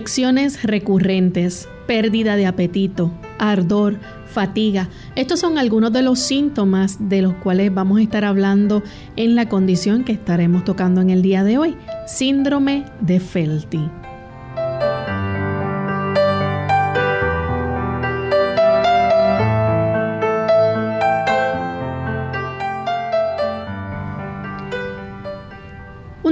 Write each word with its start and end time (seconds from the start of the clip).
Infecciones 0.00 0.62
recurrentes, 0.62 1.68
pérdida 1.86 2.34
de 2.36 2.46
apetito, 2.46 3.12
ardor, 3.38 3.98
fatiga. 4.24 4.88
Estos 5.14 5.40
son 5.40 5.58
algunos 5.58 5.92
de 5.92 6.00
los 6.00 6.18
síntomas 6.20 7.10
de 7.10 7.20
los 7.20 7.34
cuales 7.34 7.74
vamos 7.74 7.98
a 7.98 8.02
estar 8.02 8.24
hablando 8.24 8.82
en 9.16 9.34
la 9.34 9.50
condición 9.50 10.04
que 10.04 10.12
estaremos 10.12 10.64
tocando 10.64 11.02
en 11.02 11.10
el 11.10 11.20
día 11.20 11.44
de 11.44 11.58
hoy, 11.58 11.76
síndrome 12.06 12.86
de 13.02 13.20
Felty. 13.20 13.90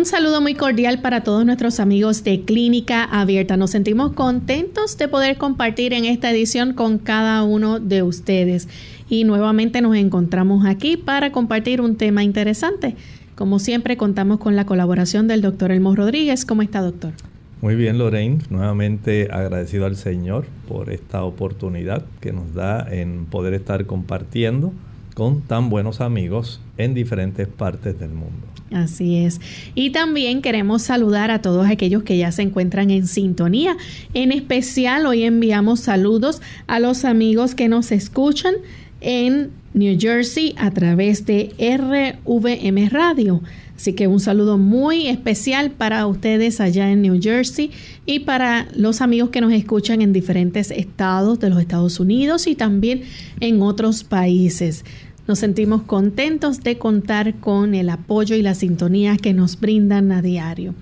Saludo 0.09 0.41
muy 0.41 0.55
cordial 0.55 1.03
para 1.03 1.23
todos 1.23 1.45
nuestros 1.45 1.81
amigos 1.81 2.25
de 2.25 2.41
Clínica 2.41 3.05
Abierta. 3.05 3.59
Nos 3.59 3.73
sentimos 3.73 4.13
contentos 4.13 4.97
de 4.97 5.07
poder 5.07 5.37
compartir 5.37 5.93
en 5.93 6.07
esta 6.07 6.31
edición 6.31 6.73
con 6.73 6.97
cada 6.97 7.43
uno 7.43 7.79
de 7.79 8.03
ustedes. 8.03 8.69
Y 9.11 9.25
nuevamente 9.25 9.83
nos 9.83 9.95
encontramos 9.97 10.65
aquí 10.65 10.97
para 10.97 11.31
compartir 11.31 11.83
un 11.83 11.97
tema 11.97 12.25
interesante. 12.25 12.97
Como 13.35 13.59
siempre, 13.59 13.99
contamos 13.99 14.39
con 14.39 14.57
la 14.57 14.65
colaboración 14.65 15.29
del 15.29 15.43
doctor 15.43 15.73
Elmo 15.73 15.95
Rodríguez. 15.95 16.47
¿Cómo 16.47 16.63
está, 16.63 16.81
doctor? 16.81 17.13
Muy 17.61 17.75
bien, 17.75 17.99
Lorraine. 17.99 18.39
Nuevamente 18.49 19.29
agradecido 19.31 19.85
al 19.85 19.97
Señor 19.97 20.47
por 20.69 20.91
esta 20.91 21.23
oportunidad 21.23 22.03
que 22.21 22.33
nos 22.33 22.55
da 22.55 22.87
en 22.91 23.27
poder 23.27 23.53
estar 23.53 23.85
compartiendo 23.85 24.73
con 25.19 25.41
tan 25.41 25.69
buenos 25.69 26.01
amigos 26.01 26.61
en 26.77 26.95
diferentes 26.95 27.49
partes 27.49 27.99
del 27.99 28.11
mundo. 28.11 28.47
Así 28.71 29.17
es. 29.17 29.41
Y 29.75 29.91
también 29.91 30.43
queremos 30.43 30.83
saludar 30.83 31.33
a 31.33 31.43
todos 31.43 31.67
aquellos 31.67 32.05
que 32.05 32.17
ya 32.17 32.31
se 32.31 32.43
encuentran 32.43 32.93
en 32.93 33.09
sintonía. 33.09 33.77
En 34.15 34.31
especial 34.31 35.07
hoy 35.07 35.25
enviamos 35.25 35.81
saludos 35.81 36.41
a 36.69 36.79
los 36.79 37.05
amigos 37.05 37.57
que 37.57 37.69
nos 37.69 37.91
escuchan 37.91 38.55
en 39.01 39.51
New 39.75 39.99
Jersey 39.99 40.55
a 40.57 40.71
través 40.71 41.27
de 41.27 41.51
RVM 41.59 42.89
Radio. 42.89 43.43
Así 43.77 43.93
que 43.93 44.09
un 44.09 44.19
saludo 44.19 44.59
muy 44.59 45.07
especial 45.07 45.71
para 45.71 46.05
ustedes 46.09 46.61
allá 46.61 46.91
en 46.91 47.01
New 47.03 47.21
Jersey 47.23 47.71
y 48.07 48.21
para 48.21 48.67
los 48.75 49.01
amigos 49.01 49.31
que 49.31 49.41
nos 49.41 49.53
escuchan 49.53 50.03
en 50.03 50.13
diferentes 50.13 50.73
estados 50.73 51.39
de 51.39 51.49
los 51.49 51.61
Estados 51.61 52.01
Unidos 52.01 52.49
y 52.49 52.57
también 52.57 53.03
en 53.39 53.63
otros 53.63 54.03
países. 54.03 54.85
Nos 55.29 55.41
sentimos 55.41 55.83
contentos 55.83 56.63
de 56.63 56.79
contar 56.79 57.35
con 57.35 57.75
el 57.75 57.91
apoyo 57.91 58.35
y 58.35 58.41
la 58.41 58.55
sintonía 58.55 59.19
que 59.19 59.35
nos 59.35 59.61
brindan 59.61 60.11
a 60.11 60.23
diario. 60.23 60.75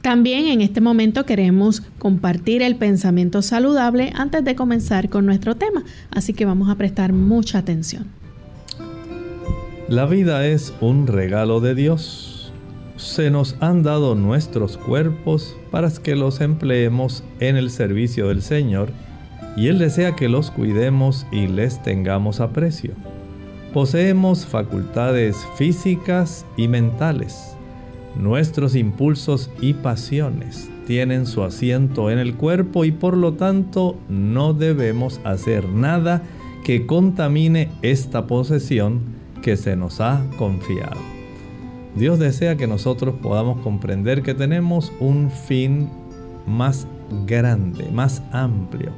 También 0.00 0.46
en 0.46 0.62
este 0.62 0.80
momento 0.80 1.26
queremos 1.26 1.82
compartir 1.98 2.62
el 2.62 2.76
pensamiento 2.76 3.42
saludable 3.42 4.14
antes 4.16 4.42
de 4.44 4.54
comenzar 4.54 5.10
con 5.10 5.26
nuestro 5.26 5.56
tema, 5.56 5.84
así 6.10 6.32
que 6.32 6.46
vamos 6.46 6.70
a 6.70 6.76
prestar 6.76 7.12
mucha 7.12 7.58
atención. 7.58 8.06
La 9.90 10.06
vida 10.06 10.46
es 10.46 10.72
un 10.80 11.06
regalo 11.06 11.60
de 11.60 11.74
Dios. 11.74 12.52
Se 12.96 13.30
nos 13.30 13.56
han 13.60 13.82
dado 13.82 14.14
nuestros 14.14 14.78
cuerpos 14.78 15.54
para 15.70 15.90
que 15.90 16.16
los 16.16 16.40
empleemos 16.40 17.24
en 17.40 17.58
el 17.58 17.70
servicio 17.70 18.28
del 18.28 18.40
Señor 18.40 18.90
y 19.54 19.66
Él 19.66 19.78
desea 19.78 20.16
que 20.16 20.30
los 20.30 20.50
cuidemos 20.50 21.26
y 21.30 21.46
les 21.46 21.82
tengamos 21.82 22.40
aprecio. 22.40 22.94
Poseemos 23.72 24.46
facultades 24.46 25.36
físicas 25.56 26.44
y 26.56 26.66
mentales. 26.66 27.54
Nuestros 28.16 28.74
impulsos 28.74 29.48
y 29.60 29.74
pasiones 29.74 30.68
tienen 30.88 31.24
su 31.24 31.44
asiento 31.44 32.10
en 32.10 32.18
el 32.18 32.34
cuerpo 32.34 32.84
y 32.84 32.90
por 32.90 33.16
lo 33.16 33.34
tanto 33.34 33.96
no 34.08 34.54
debemos 34.54 35.20
hacer 35.22 35.68
nada 35.68 36.20
que 36.64 36.84
contamine 36.84 37.70
esta 37.82 38.26
posesión 38.26 39.02
que 39.40 39.56
se 39.56 39.76
nos 39.76 40.00
ha 40.00 40.20
confiado. 40.36 40.98
Dios 41.94 42.18
desea 42.18 42.56
que 42.56 42.66
nosotros 42.66 43.14
podamos 43.22 43.60
comprender 43.60 44.22
que 44.22 44.34
tenemos 44.34 44.92
un 44.98 45.30
fin 45.30 45.88
más 46.44 46.88
grande, 47.24 47.88
más 47.92 48.20
amplio, 48.32 48.90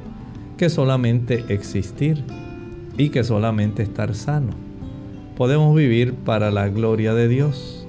que 0.57 0.71
solamente 0.71 1.45
existir 1.49 2.23
y 2.97 3.09
que 3.09 3.23
solamente 3.23 3.83
estar 3.83 4.15
sano. 4.15 4.62
Podemos 5.37 5.75
vivir 5.75 6.13
para 6.13 6.51
la 6.51 6.69
gloria 6.69 7.13
de 7.13 7.27
Dios. 7.27 7.87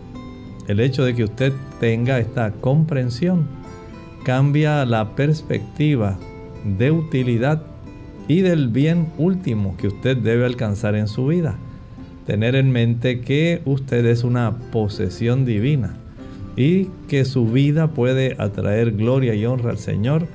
El 0.67 0.81
hecho 0.81 1.05
de 1.05 1.15
que 1.15 1.25
usted 1.25 1.53
tenga 1.79 2.19
esta 2.19 2.53
comprensión 2.53 3.47
cambia 4.25 4.87
la 4.87 5.15
perspectiva 5.15 6.19
de 6.65 6.91
utilidad 6.91 7.63
y 8.29 8.41
del 8.41 8.69
bien 8.69 9.09
último 9.19 9.77
que 9.77 9.89
usted 9.89 10.17
debe 10.17 10.47
alcanzar 10.47 10.95
en 10.95 11.07
su 11.07 11.27
vida. 11.27 11.59
Tener 12.27 12.55
en 12.55 12.71
mente 12.73 13.21
que 13.21 13.61
usted 13.67 14.07
es 14.07 14.25
una 14.25 14.57
posesión 14.73 15.45
divina 15.45 15.97
y 16.57 16.87
que 17.09 17.27
su 17.27 17.47
vida 17.47 17.89
puede 17.89 18.37
atraer 18.39 18.93
gloria 18.93 19.35
y 19.35 19.45
honra 19.45 19.71
al 19.71 19.79
Señor 19.79 20.27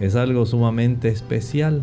es 0.00 0.14
algo 0.14 0.44
sumamente 0.44 1.08
especial. 1.08 1.82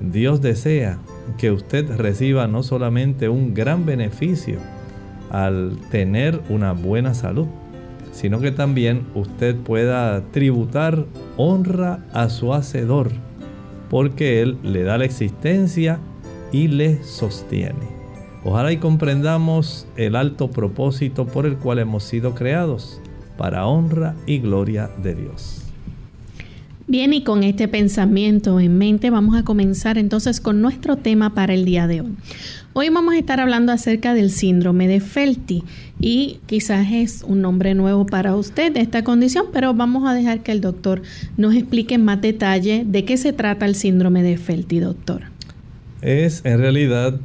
Dios 0.00 0.42
desea 0.42 0.98
que 1.36 1.50
usted 1.50 1.96
reciba 1.96 2.46
no 2.46 2.62
solamente 2.62 3.28
un 3.28 3.54
gran 3.54 3.84
beneficio 3.84 4.58
al 5.30 5.78
tener 5.90 6.40
una 6.48 6.72
buena 6.72 7.14
salud, 7.14 7.46
sino 8.12 8.40
que 8.40 8.50
también 8.50 9.06
usted 9.14 9.56
pueda 9.56 10.22
tributar 10.32 11.04
honra 11.36 12.04
a 12.12 12.28
su 12.30 12.52
Hacedor, 12.52 13.10
porque 13.90 14.42
Él 14.42 14.58
le 14.62 14.82
da 14.82 14.98
la 14.98 15.04
existencia 15.04 15.98
y 16.52 16.68
le 16.68 17.02
sostiene. 17.02 17.98
Ojalá 18.44 18.72
y 18.72 18.78
comprendamos 18.78 19.86
el 19.96 20.16
alto 20.16 20.50
propósito 20.50 21.26
por 21.26 21.44
el 21.44 21.56
cual 21.56 21.78
hemos 21.78 22.04
sido 22.04 22.34
creados, 22.34 23.00
para 23.36 23.66
honra 23.66 24.14
y 24.26 24.38
gloria 24.38 24.90
de 25.02 25.14
Dios. 25.14 25.67
Bien, 26.90 27.12
y 27.12 27.22
con 27.22 27.44
este 27.44 27.68
pensamiento 27.68 28.58
en 28.60 28.78
mente 28.78 29.10
vamos 29.10 29.36
a 29.36 29.44
comenzar 29.44 29.98
entonces 29.98 30.40
con 30.40 30.62
nuestro 30.62 30.96
tema 30.96 31.34
para 31.34 31.52
el 31.52 31.66
día 31.66 31.86
de 31.86 32.00
hoy. 32.00 32.14
Hoy 32.72 32.88
vamos 32.88 33.12
a 33.12 33.18
estar 33.18 33.40
hablando 33.40 33.72
acerca 33.72 34.14
del 34.14 34.30
síndrome 34.30 34.88
de 34.88 35.00
Felty 35.00 35.64
y 36.00 36.40
quizás 36.46 36.86
es 36.90 37.24
un 37.28 37.42
nombre 37.42 37.74
nuevo 37.74 38.06
para 38.06 38.34
usted 38.34 38.72
de 38.72 38.80
esta 38.80 39.04
condición, 39.04 39.48
pero 39.52 39.74
vamos 39.74 40.08
a 40.08 40.14
dejar 40.14 40.42
que 40.42 40.50
el 40.50 40.62
doctor 40.62 41.02
nos 41.36 41.54
explique 41.54 41.96
en 41.96 42.06
más 42.06 42.22
detalle 42.22 42.84
de 42.86 43.04
qué 43.04 43.18
se 43.18 43.34
trata 43.34 43.66
el 43.66 43.74
síndrome 43.74 44.22
de 44.22 44.38
Felty, 44.38 44.80
doctor. 44.80 45.24
Es 46.00 46.42
en 46.46 46.58
realidad, 46.58 47.20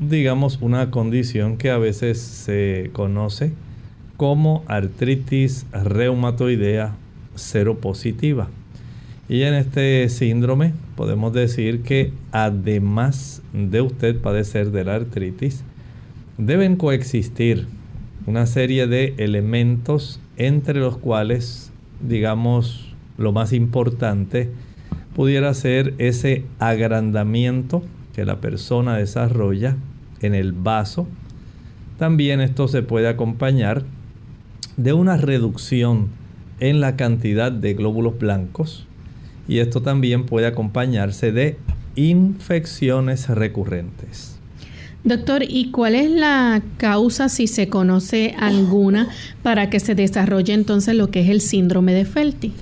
digamos, 0.00 0.58
una 0.60 0.90
condición 0.90 1.56
que 1.56 1.70
a 1.70 1.78
veces 1.78 2.20
se 2.20 2.90
conoce 2.92 3.52
como 4.16 4.64
artritis 4.66 5.66
reumatoidea 5.70 6.96
seropositiva. 7.36 8.50
Y 9.32 9.44
en 9.44 9.54
este 9.54 10.10
síndrome 10.10 10.74
podemos 10.94 11.32
decir 11.32 11.80
que 11.80 12.12
además 12.32 13.40
de 13.54 13.80
usted 13.80 14.20
padecer 14.20 14.72
de 14.72 14.84
la 14.84 14.96
artritis, 14.96 15.64
deben 16.36 16.76
coexistir 16.76 17.66
una 18.26 18.44
serie 18.44 18.86
de 18.86 19.14
elementos 19.16 20.20
entre 20.36 20.80
los 20.80 20.98
cuales, 20.98 21.72
digamos, 22.06 22.94
lo 23.16 23.32
más 23.32 23.54
importante 23.54 24.50
pudiera 25.16 25.54
ser 25.54 25.94
ese 25.96 26.44
agrandamiento 26.58 27.82
que 28.14 28.26
la 28.26 28.38
persona 28.38 28.98
desarrolla 28.98 29.78
en 30.20 30.34
el 30.34 30.52
vaso. 30.52 31.08
También 31.98 32.42
esto 32.42 32.68
se 32.68 32.82
puede 32.82 33.08
acompañar 33.08 33.82
de 34.76 34.92
una 34.92 35.16
reducción 35.16 36.08
en 36.60 36.82
la 36.82 36.96
cantidad 36.96 37.50
de 37.50 37.72
glóbulos 37.72 38.18
blancos 38.18 38.86
y 39.48 39.58
esto 39.58 39.82
también 39.82 40.26
puede 40.26 40.46
acompañarse 40.46 41.32
de 41.32 41.58
infecciones 41.94 43.28
recurrentes. 43.28 44.38
Doctor, 45.04 45.42
¿y 45.42 45.72
cuál 45.72 45.96
es 45.96 46.10
la 46.10 46.62
causa, 46.76 47.28
si 47.28 47.48
se 47.48 47.68
conoce 47.68 48.36
alguna, 48.38 49.08
para 49.42 49.68
que 49.68 49.80
se 49.80 49.96
desarrolle 49.96 50.52
entonces 50.52 50.94
lo 50.94 51.10
que 51.10 51.22
es 51.22 51.28
el 51.28 51.40
síndrome 51.40 51.92
de 51.92 52.04
Felty? 52.04 52.52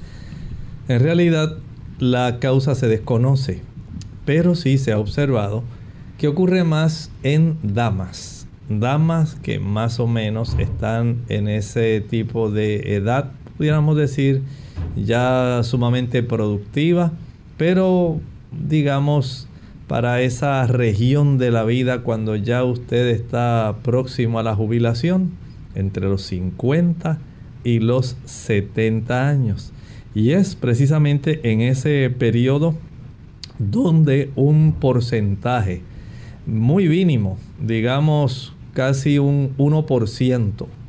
En 0.88 1.00
realidad, 1.00 1.59
la 1.99 2.38
causa 2.41 2.75
se 2.75 2.88
desconoce, 2.88 3.61
pero 4.25 4.55
sí 4.55 4.79
se 4.79 4.93
ha 4.93 4.99
observado 4.99 5.62
que 6.17 6.29
ocurre 6.29 6.65
más 6.65 7.11
en 7.23 7.59
damas, 7.62 8.47
damas 8.71 9.37
que 9.43 9.59
más 9.59 10.00
o 10.00 10.06
menos 10.06 10.56
están 10.59 11.19
en 11.29 11.47
ese 11.47 12.00
tipo 12.00 12.50
de 12.50 12.94
edad, 12.94 13.33
pudiéramos 13.61 13.95
decir, 13.95 14.41
ya 14.97 15.61
sumamente 15.65 16.23
productiva, 16.23 17.12
pero 17.59 18.19
digamos 18.53 19.49
para 19.87 20.23
esa 20.23 20.67
región 20.67 21.37
de 21.37 21.51
la 21.51 21.65
vida 21.65 22.03
cuando 22.03 22.37
ya 22.37 22.65
usted 22.65 23.09
está 23.09 23.77
próximo 23.83 24.39
a 24.39 24.43
la 24.43 24.55
jubilación, 24.55 25.33
entre 25.75 26.09
los 26.09 26.23
50 26.23 27.19
y 27.62 27.81
los 27.81 28.17
70 28.25 29.29
años. 29.29 29.73
Y 30.15 30.31
es 30.31 30.55
precisamente 30.55 31.53
en 31.53 31.61
ese 31.61 32.09
periodo 32.09 32.75
donde 33.59 34.31
un 34.37 34.73
porcentaje 34.73 35.83
muy 36.47 36.89
mínimo, 36.89 37.37
digamos 37.61 38.55
casi 38.73 39.19
un 39.19 39.55
1% 39.59 40.80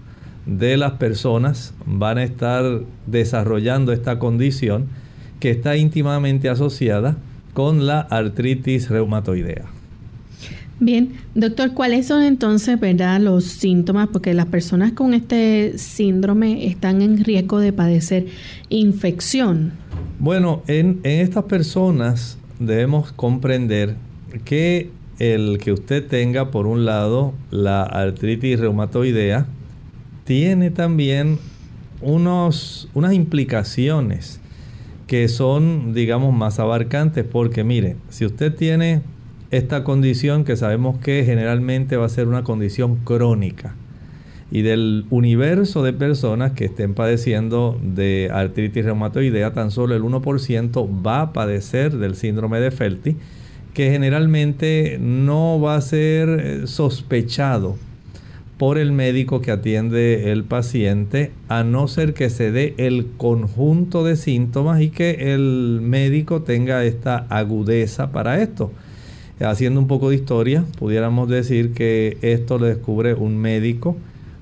de 0.46 0.78
las 0.78 0.94
personas 0.94 1.74
van 1.86 2.18
a 2.18 2.24
estar 2.24 2.82
desarrollando 3.08 3.92
esta 3.92 4.20
condición 4.20 4.88
que 5.40 5.52
está 5.52 5.78
íntimamente 5.78 6.50
asociada 6.50 7.18
con 7.54 7.86
la 7.86 8.00
artritis 8.00 8.90
reumatoidea. 8.90 9.66
Bien, 10.80 11.14
doctor, 11.36 11.76
¿cuáles 11.76 12.08
son 12.08 12.24
entonces, 12.24 12.80
verdad, 12.80 13.20
los 13.20 13.44
síntomas? 13.46 14.08
Porque 14.12 14.34
las 14.34 14.48
personas 14.48 14.94
con 14.94 15.14
este 15.14 15.78
síndrome 15.78 16.66
están 16.66 17.04
en 17.04 17.24
riesgo 17.24 17.60
de 17.60 17.72
padecer 17.72 18.26
infección. 18.70 19.74
Bueno, 20.18 20.64
en, 20.66 21.00
en 21.04 21.20
estas 21.20 21.44
personas 21.44 22.40
debemos 22.60 23.12
comprender 23.12 23.96
que 24.44 24.90
el 25.20 25.60
que 25.60 25.72
usted 25.72 26.08
tenga, 26.08 26.50
por 26.50 26.66
un 26.66 26.84
lado, 26.84 27.34
la 27.52 27.84
artritis 27.84 28.60
reumatoidea, 28.60 29.46
tiene 30.32 30.72
también 30.72 31.40
unos, 32.00 32.88
unas 32.94 33.12
implicaciones 33.12 34.40
que 35.06 35.28
son, 35.28 35.94
digamos, 35.94 36.34
más 36.34 36.58
abarcantes, 36.58 37.26
porque 37.30 37.66
mire, 37.66 37.98
si 38.08 38.26
usted 38.26 38.56
tiene 38.56 39.02
esta 39.50 39.84
condición 39.84 40.46
que 40.46 40.56
sabemos 40.56 41.00
que 41.00 41.26
generalmente 41.26 41.98
va 41.98 42.06
a 42.06 42.10
ser 42.10 42.30
una 42.30 42.46
condición 42.46 42.96
crónica, 43.04 43.76
y 44.52 44.62
del 44.62 45.06
universo 45.10 45.84
de 45.84 45.92
personas 45.92 46.54
que 46.54 46.64
estén 46.64 46.94
padeciendo 46.94 47.78
de 47.84 48.30
artritis 48.32 48.86
reumatoidea, 48.86 49.52
tan 49.52 49.70
solo 49.70 49.96
el 49.96 50.02
1% 50.02 51.06
va 51.06 51.24
a 51.24 51.34
padecer 51.34 51.98
del 51.98 52.16
síndrome 52.16 52.62
de 52.62 52.72
Felty, 52.72 53.18
que 53.74 53.92
generalmente 53.92 54.98
no 54.98 55.60
va 55.60 55.76
a 55.76 55.82
ser 55.82 56.30
eh, 56.30 56.68
sospechado 56.68 57.76
por 58.62 58.78
el 58.78 58.92
médico 58.92 59.42
que 59.42 59.50
atiende 59.50 60.32
el 60.32 60.44
paciente, 60.44 61.32
a 61.48 61.64
no 61.64 61.88
ser 61.88 62.14
que 62.14 62.30
se 62.30 62.52
dé 62.52 62.76
el 62.78 63.08
conjunto 63.18 64.04
de 64.04 64.16
síntomas 64.16 64.82
y 64.82 64.90
que 64.90 65.34
el 65.34 65.80
médico 65.82 66.44
tenga 66.44 66.86
esta 66.86 67.26
agudeza 67.30 68.12
para 68.12 68.40
esto. 68.40 68.72
Haciendo 69.40 69.80
un 69.80 69.88
poco 69.88 70.12
de 70.12 70.18
historia, 70.18 70.64
pudiéramos 70.78 71.28
decir 71.28 71.74
que 71.74 72.20
esto 72.22 72.60
lo 72.60 72.68
descubre 72.68 73.16
un 73.16 73.36
médico 73.36 73.98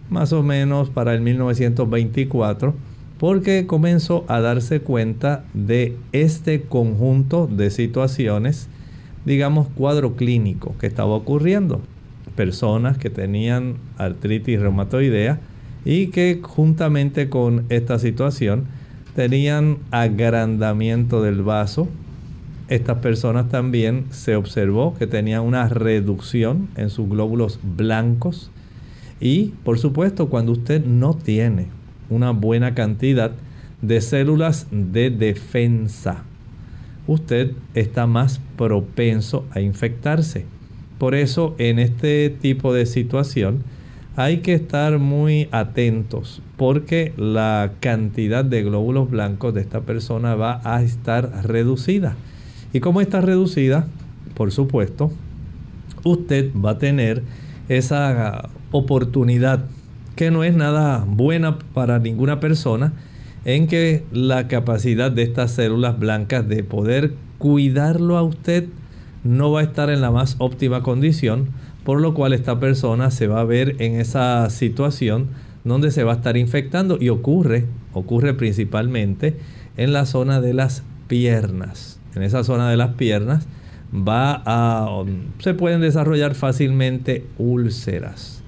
más 0.09 0.33
o 0.33 0.43
menos 0.43 0.89
para 0.89 1.13
el 1.13 1.21
1924, 1.21 2.73
porque 3.19 3.67
comenzó 3.67 4.25
a 4.27 4.41
darse 4.41 4.81
cuenta 4.81 5.45
de 5.53 5.95
este 6.11 6.63
conjunto 6.63 7.47
de 7.47 7.69
situaciones, 7.69 8.67
digamos, 9.25 9.69
cuadro 9.69 10.17
clínico 10.17 10.75
que 10.77 10.87
estaba 10.87 11.13
ocurriendo 11.13 11.79
personas 12.39 12.97
que 12.97 13.09
tenían 13.09 13.75
artritis 13.97 14.61
reumatoidea 14.61 15.41
y 15.83 16.07
que 16.07 16.39
juntamente 16.41 17.27
con 17.27 17.65
esta 17.67 17.99
situación 17.99 18.63
tenían 19.13 19.79
agrandamiento 19.91 21.21
del 21.21 21.43
vaso. 21.43 21.89
Estas 22.69 22.99
personas 22.99 23.49
también 23.49 24.05
se 24.11 24.37
observó 24.37 24.95
que 24.97 25.05
tenían 25.05 25.41
una 25.41 25.67
reducción 25.67 26.69
en 26.77 26.89
sus 26.89 27.09
glóbulos 27.09 27.59
blancos 27.61 28.51
y 29.19 29.47
por 29.65 29.77
supuesto 29.77 30.29
cuando 30.29 30.53
usted 30.53 30.85
no 30.85 31.15
tiene 31.15 31.65
una 32.09 32.31
buena 32.31 32.73
cantidad 32.73 33.33
de 33.81 33.99
células 33.99 34.67
de 34.71 35.09
defensa, 35.09 36.23
usted 37.05 37.51
está 37.73 38.07
más 38.07 38.39
propenso 38.55 39.45
a 39.51 39.59
infectarse. 39.59 40.45
Por 40.99 41.15
eso 41.15 41.55
en 41.57 41.79
este 41.79 42.29
tipo 42.29 42.73
de 42.73 42.85
situación 42.85 43.63
hay 44.15 44.39
que 44.39 44.53
estar 44.53 44.99
muy 44.99 45.47
atentos 45.51 46.41
porque 46.57 47.13
la 47.15 47.71
cantidad 47.79 48.43
de 48.43 48.63
glóbulos 48.63 49.09
blancos 49.09 49.53
de 49.53 49.61
esta 49.61 49.79
persona 49.81 50.35
va 50.35 50.59
a 50.65 50.83
estar 50.83 51.47
reducida. 51.47 52.17
Y 52.73 52.81
como 52.81 52.99
está 52.99 53.21
reducida, 53.21 53.87
por 54.35 54.51
supuesto, 54.51 55.11
usted 56.03 56.51
va 56.53 56.71
a 56.71 56.77
tener 56.77 57.23
esa 57.69 58.49
oportunidad 58.71 59.65
que 60.17 60.31
no 60.31 60.43
es 60.43 60.53
nada 60.53 61.05
buena 61.07 61.57
para 61.73 61.97
ninguna 61.99 62.41
persona 62.41 62.91
en 63.45 63.67
que 63.67 64.03
la 64.11 64.49
capacidad 64.49 65.11
de 65.11 65.23
estas 65.23 65.51
células 65.51 65.97
blancas 65.97 66.45
de 66.47 66.63
poder 66.65 67.13
cuidarlo 67.37 68.17
a 68.17 68.23
usted 68.23 68.67
no 69.23 69.51
va 69.51 69.61
a 69.61 69.63
estar 69.63 69.89
en 69.89 70.01
la 70.01 70.11
más 70.11 70.35
óptima 70.39 70.83
condición, 70.83 71.49
por 71.83 72.01
lo 72.01 72.13
cual 72.13 72.33
esta 72.33 72.59
persona 72.59 73.11
se 73.11 73.27
va 73.27 73.41
a 73.41 73.45
ver 73.45 73.75
en 73.79 73.99
esa 73.99 74.49
situación 74.49 75.27
donde 75.63 75.91
se 75.91 76.03
va 76.03 76.13
a 76.13 76.15
estar 76.15 76.37
infectando 76.37 76.97
y 76.99 77.09
ocurre, 77.09 77.65
ocurre 77.93 78.33
principalmente 78.33 79.37
en 79.77 79.93
la 79.93 80.05
zona 80.05 80.41
de 80.41 80.53
las 80.53 80.83
piernas. 81.07 81.99
En 82.15 82.23
esa 82.23 82.43
zona 82.43 82.69
de 82.69 82.77
las 82.77 82.95
piernas 82.95 83.47
va 83.93 84.41
a 84.45 85.03
se 85.39 85.53
pueden 85.53 85.81
desarrollar 85.81 86.35
fácilmente 86.35 87.25
úlceras. 87.37 88.43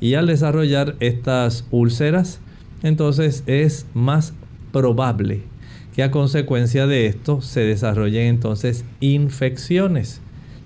Y 0.00 0.14
al 0.14 0.26
desarrollar 0.26 0.96
estas 1.00 1.66
úlceras, 1.70 2.40
entonces 2.82 3.44
es 3.46 3.86
más 3.94 4.34
probable 4.72 5.51
que 5.94 6.02
a 6.02 6.10
consecuencia 6.10 6.86
de 6.86 7.06
esto 7.06 7.40
se 7.42 7.60
desarrollen 7.60 8.26
entonces 8.26 8.84
infecciones. 9.00 10.20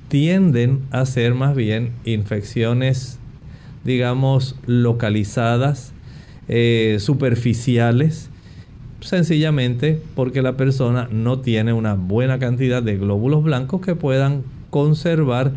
Tienden 0.09 0.83
a 0.92 1.04
ser 1.04 1.35
más 1.35 1.56
bien 1.56 1.90
infecciones, 2.04 3.18
digamos, 3.85 4.54
localizadas, 4.66 5.92
eh, 6.49 6.99
superficiales, 7.00 8.30
sencillamente 9.00 10.00
porque 10.14 10.42
la 10.42 10.56
persona 10.56 11.09
no 11.11 11.40
tiene 11.40 11.73
una 11.73 11.95
buena 11.95 12.38
cantidad 12.38 12.83
de 12.83 12.97
glóbulos 12.97 13.42
blancos 13.42 13.80
que 13.80 13.97
puedan 13.97 14.45
conservar 14.71 15.52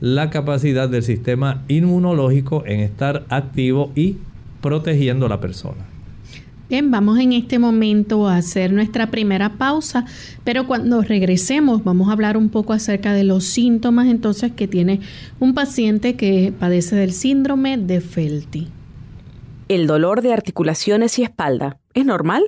la 0.00 0.28
capacidad 0.28 0.88
del 0.88 1.02
sistema 1.02 1.64
inmunológico 1.68 2.62
en 2.66 2.80
estar 2.80 3.24
activo 3.30 3.90
y 3.94 4.18
protegiendo 4.60 5.26
a 5.26 5.28
la 5.30 5.40
persona. 5.40 5.93
Bien, 6.68 6.90
vamos 6.90 7.18
en 7.18 7.34
este 7.34 7.58
momento 7.58 8.26
a 8.26 8.36
hacer 8.36 8.72
nuestra 8.72 9.10
primera 9.10 9.58
pausa, 9.58 10.06
pero 10.44 10.66
cuando 10.66 11.02
regresemos 11.02 11.84
vamos 11.84 12.08
a 12.08 12.12
hablar 12.12 12.38
un 12.38 12.48
poco 12.48 12.72
acerca 12.72 13.12
de 13.12 13.22
los 13.22 13.44
síntomas 13.44 14.06
entonces 14.06 14.52
que 14.52 14.66
tiene 14.66 15.00
un 15.40 15.52
paciente 15.52 16.16
que 16.16 16.54
padece 16.58 16.96
del 16.96 17.12
síndrome 17.12 17.76
de 17.76 18.00
Felty. 18.00 18.68
¿El 19.68 19.86
dolor 19.86 20.22
de 20.22 20.32
articulaciones 20.32 21.18
y 21.18 21.22
espalda 21.22 21.78
es 21.92 22.06
normal? 22.06 22.44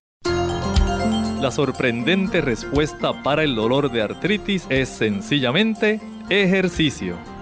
La 1.42 1.50
sorprendente 1.50 2.40
respuesta 2.40 3.22
para 3.22 3.44
el 3.44 3.54
dolor 3.54 3.92
de 3.92 4.00
artritis 4.00 4.64
es 4.70 4.88
sencillamente 4.88 6.00
ejercicio. 6.30 7.33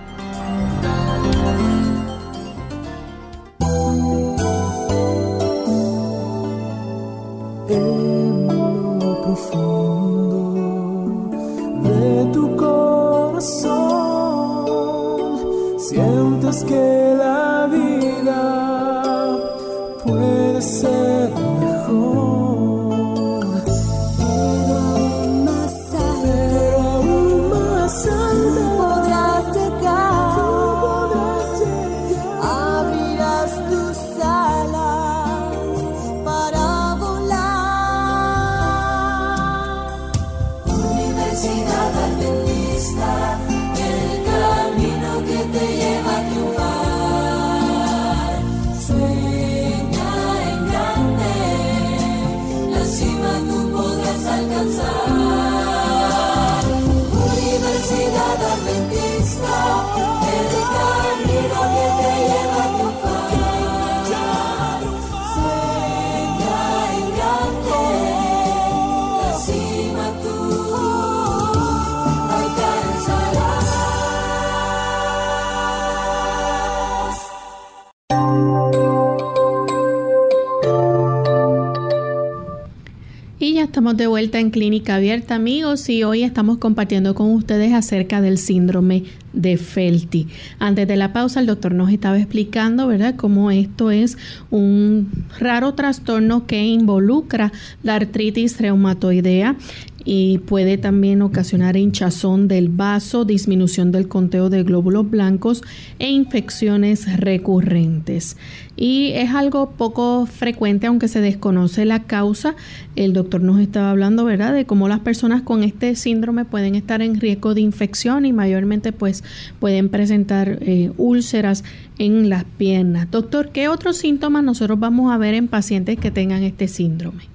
Vuelta 84.22 84.38
en 84.38 84.50
Clínica 84.50 84.94
Abierta, 84.94 85.34
amigos, 85.34 85.88
y 85.88 86.04
hoy 86.04 86.22
estamos 86.22 86.58
compartiendo 86.58 87.16
con 87.16 87.32
ustedes 87.32 87.72
acerca 87.72 88.20
del 88.20 88.38
síndrome 88.38 89.02
de 89.32 89.56
Felty. 89.56 90.28
Antes 90.60 90.86
de 90.86 90.94
la 90.94 91.12
pausa, 91.12 91.40
el 91.40 91.46
doctor 91.46 91.74
nos 91.74 91.90
estaba 91.90 92.18
explicando, 92.18 92.86
¿verdad?, 92.86 93.16
cómo 93.16 93.50
esto 93.50 93.90
es 93.90 94.16
un 94.52 95.10
raro 95.40 95.74
trastorno 95.74 96.46
que 96.46 96.62
involucra 96.62 97.50
la 97.82 97.96
artritis 97.96 98.60
reumatoidea 98.60 99.56
y 100.04 100.38
puede 100.38 100.78
también 100.78 101.22
ocasionar 101.22 101.76
hinchazón 101.76 102.48
del 102.48 102.68
vaso, 102.68 103.24
disminución 103.24 103.92
del 103.92 104.08
conteo 104.08 104.50
de 104.50 104.62
glóbulos 104.62 105.08
blancos 105.08 105.62
e 105.98 106.10
infecciones 106.10 107.18
recurrentes. 107.18 108.36
Y 108.76 109.12
es 109.14 109.30
algo 109.30 109.72
poco 109.72 110.26
frecuente, 110.26 110.86
aunque 110.86 111.08
se 111.08 111.20
desconoce 111.20 111.84
la 111.84 112.04
causa. 112.04 112.56
El 112.96 113.12
doctor 113.12 113.42
nos 113.42 113.60
estaba 113.60 113.90
hablando, 113.90 114.24
¿verdad?, 114.24 114.54
de 114.54 114.64
cómo 114.64 114.88
las 114.88 115.00
personas 115.00 115.42
con 115.42 115.62
este 115.62 115.94
síndrome 115.94 116.44
pueden 116.44 116.74
estar 116.74 117.02
en 117.02 117.20
riesgo 117.20 117.54
de 117.54 117.60
infección 117.60 118.24
y 118.24 118.32
mayormente 118.32 118.92
pues 118.92 119.22
pueden 119.60 119.88
presentar 119.88 120.58
eh, 120.62 120.90
úlceras 120.96 121.64
en 121.98 122.28
las 122.28 122.44
piernas. 122.44 123.10
Doctor, 123.10 123.50
¿qué 123.50 123.68
otros 123.68 123.98
síntomas 123.98 124.42
nosotros 124.42 124.80
vamos 124.80 125.12
a 125.12 125.18
ver 125.18 125.34
en 125.34 125.48
pacientes 125.48 125.98
que 125.98 126.10
tengan 126.10 126.42
este 126.42 126.66
síndrome? 126.66 127.31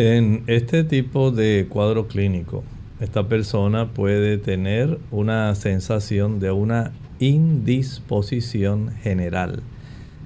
En 0.00 0.44
este 0.46 0.84
tipo 0.84 1.32
de 1.32 1.66
cuadro 1.68 2.06
clínico, 2.06 2.62
esta 3.00 3.26
persona 3.26 3.94
puede 3.94 4.38
tener 4.38 4.96
una 5.10 5.52
sensación 5.56 6.38
de 6.38 6.52
una 6.52 6.92
indisposición 7.18 8.92
general. 9.02 9.60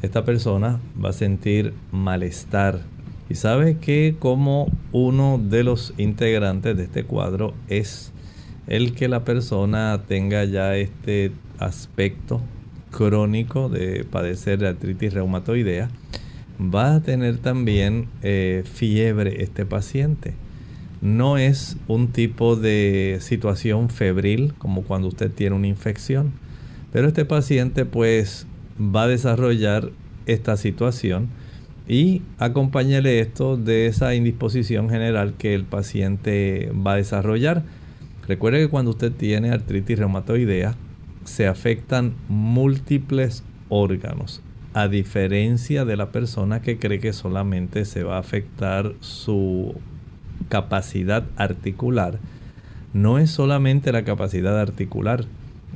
Esta 0.03 0.27
persona 0.27 0.79
va 1.03 1.09
a 1.09 1.15
sentir 1.15 1.73
malestar. 1.91 2.83
Y 3.31 3.37
sabe 3.37 3.79
que 3.79 4.15
como 4.19 4.71
uno 4.93 5.41
de 5.43 5.65
los 5.65 5.95
integrantes 5.97 6.77
de 6.77 6.83
este 6.83 7.05
cuadro 7.05 7.55
es 7.69 8.13
el 8.67 8.95
que 8.95 9.09
la 9.09 9.25
persona 9.25 10.03
tenga 10.07 10.45
ya 10.45 10.77
este 10.77 11.33
aspecto 11.59 12.43
crónico 12.91 13.71
de 13.71 14.05
padecer 14.05 14.59
de 14.59 14.69
artritis 14.69 15.15
reumatoidea 15.15 15.89
va 16.63 16.97
a 16.97 17.03
tener 17.03 17.39
también 17.39 18.09
eh, 18.23 18.65
fiebre 18.65 19.43
este 19.43 19.65
paciente. 19.65 20.35
No 21.01 21.37
es 21.37 21.77
un 21.89 22.09
tipo 22.09 22.57
de 22.57 23.19
situación 23.21 23.91
febril 23.91 24.55
como 24.59 24.83
cuando 24.83 25.09
usted 25.09 25.31
tiene 25.31 25.57
una 25.57 25.67
infección, 25.67 26.33
pero 26.93 27.09
este 27.09 27.25
paciente 27.25 27.85
pues 27.85 28.47
va 28.79 29.05
a 29.05 29.09
desarrollar 29.09 29.91
esta 30.27 30.57
situación 30.57 31.29
y 31.89 32.23
acompáñale 32.39 33.19
esto 33.19 33.57
de 33.57 33.87
esa 33.87 34.15
indisposición 34.15 34.89
general 34.89 35.35
que 35.37 35.55
el 35.55 35.65
paciente 35.65 36.71
va 36.75 36.93
a 36.93 36.97
desarrollar. 36.97 37.65
Recuerde 38.29 38.61
que 38.61 38.69
cuando 38.69 38.93
usted 38.93 39.11
tiene 39.11 39.51
artritis 39.51 39.99
reumatoidea 39.99 40.77
se 41.25 41.49
afectan 41.49 42.15
múltiples 42.29 43.43
órganos 43.69 44.43
a 44.75 44.89
diferencia 44.89 45.85
de 45.85 45.97
la 45.97 46.11
persona 46.13 46.63
que 46.63 46.79
cree 46.79 46.99
que 46.99 47.13
solamente 47.13 47.85
se 47.85 48.05
va 48.05 48.17
a 48.17 48.21
afectar 48.21 48.95
su 49.01 49.75
capacidad 50.49 51.25
articular, 51.37 52.19
no 52.95 53.19
es 53.19 53.31
solamente 53.31 53.93
la 53.93 54.05
capacidad 54.05 54.59
articular. 54.59 55.27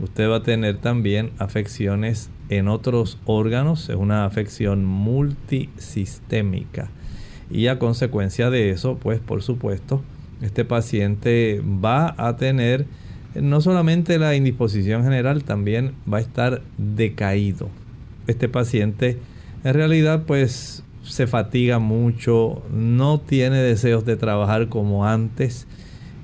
Usted 0.01 0.31
va 0.31 0.37
a 0.37 0.43
tener 0.43 0.79
también 0.79 1.33
afecciones 1.39 2.31
en 2.49 2.69
otros 2.69 3.19
órganos, 3.25 3.89
es 3.89 3.97
una 3.97 4.25
afección 4.25 4.85
multisistémica. 4.85 6.91
Y 7.51 7.67
a 7.69 7.79
consecuencia 7.79 8.51
de 8.51 8.71
eso, 8.71 8.97
pues 8.97 9.21
por 9.21 9.43
supuesto, 9.43 10.03
este 10.43 10.65
paciente 10.65 11.63
va 11.65 12.15
a 12.19 12.37
tener 12.37 12.87
no 13.35 13.61
solamente 13.61 14.19
la 14.19 14.35
indisposición 14.35 15.05
general, 15.05 15.45
también 15.45 15.93
va 16.11 16.17
a 16.19 16.23
estar 16.23 16.63
decaído 16.79 17.69
este 18.27 18.49
paciente 18.49 19.19
en 19.65 19.75
realidad 19.75 20.25
pues 20.27 20.85
se 21.03 21.27
fatiga 21.27 21.79
mucho, 21.79 22.63
no 22.73 23.21
tiene 23.21 23.59
deseos 23.59 24.05
de 24.05 24.17
trabajar 24.17 24.69
como 24.69 25.07
antes 25.07 25.67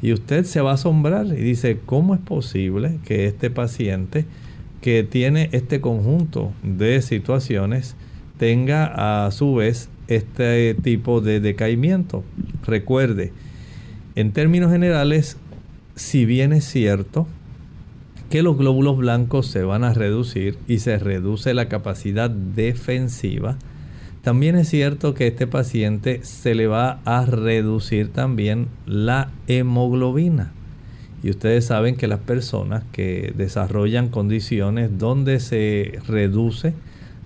Y 0.01 0.13
usted 0.13 0.45
se 0.45 0.61
va 0.61 0.73
a 0.73 0.75
asombrar 0.75 1.27
y 1.27 1.41
dice, 1.43 1.79
¿cómo 1.87 2.15
es 2.15 2.21
posible 2.21 2.99
que 3.05 3.27
este 3.27 3.51
paciente 3.51 4.27
que 4.81 5.05
tiene 5.05 5.49
este 5.53 5.81
conjunto 5.81 6.53
de 6.65 7.01
situaciones 7.03 7.95
tenga 8.37 9.27
a 9.27 9.31
su 9.31 9.55
vez 9.55 9.89
este 10.09 10.75
tipo 10.75 11.21
de 11.21 11.39
decaimiento? 11.39 12.25
Recuerde, 12.67 13.33
en 14.17 14.33
términos 14.33 14.73
generales, 14.73 15.37
si 15.95 16.25
bien 16.25 16.53
es 16.53 16.65
cierto 16.65 17.29
que 18.33 18.43
los 18.43 18.57
glóbulos 18.57 18.97
blancos 18.97 19.47
se 19.47 19.63
van 19.63 19.85
a 19.85 19.93
reducir 19.93 20.57
y 20.67 20.79
se 20.79 20.99
reduce 20.99 21.53
la 21.53 21.69
capacidad 21.69 22.31
defensiva, 22.31 23.59
también 24.23 24.57
es 24.57 24.71
cierto 24.71 25.13
que 25.13 25.25
a 25.25 25.27
este 25.27 25.47
paciente 25.47 26.21
se 26.23 26.55
le 26.55 26.67
va 26.67 27.03
a 27.05 27.27
reducir 27.27 28.09
también 28.09 28.69
la 28.87 29.31
hemoglobina. 29.49 30.51
Y 31.23 31.29
ustedes 31.29 31.67
saben 31.67 31.95
que 31.95 32.07
las 32.07 32.21
personas 32.21 32.85
que 32.91 33.35
desarrollan 33.37 34.09
condiciones 34.09 34.99
donde 34.99 35.39
se 35.39 35.99
reduce 36.09 36.73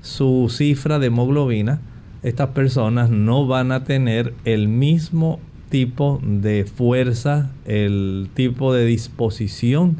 su 0.02 0.48
cifra 0.50 0.98
de 0.98 1.06
hemoglobina, 1.06 1.82
estas 2.25 2.48
personas 2.48 3.10
no 3.10 3.46
van 3.46 3.70
a 3.70 3.84
tener 3.84 4.34
el 4.44 4.66
mismo 4.66 5.38
tipo 5.68 6.20
de 6.25 6.64
fuerza, 6.64 7.52
el 7.64 8.28
tipo 8.34 8.75
de 8.75 8.84
disposición 8.86 9.98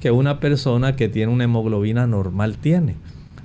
que 0.00 0.10
una 0.10 0.40
persona 0.40 0.96
que 0.96 1.08
tiene 1.08 1.32
una 1.32 1.44
hemoglobina 1.44 2.06
normal 2.06 2.56
tiene. 2.58 2.96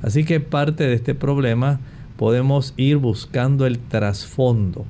Así 0.01 0.24
que 0.24 0.39
parte 0.39 0.83
de 0.86 0.93
este 0.93 1.15
problema 1.15 1.79
podemos 2.17 2.74
ir 2.77 2.98
buscando 2.98 3.65
el 3.65 3.79
trasfondo. 3.79 4.86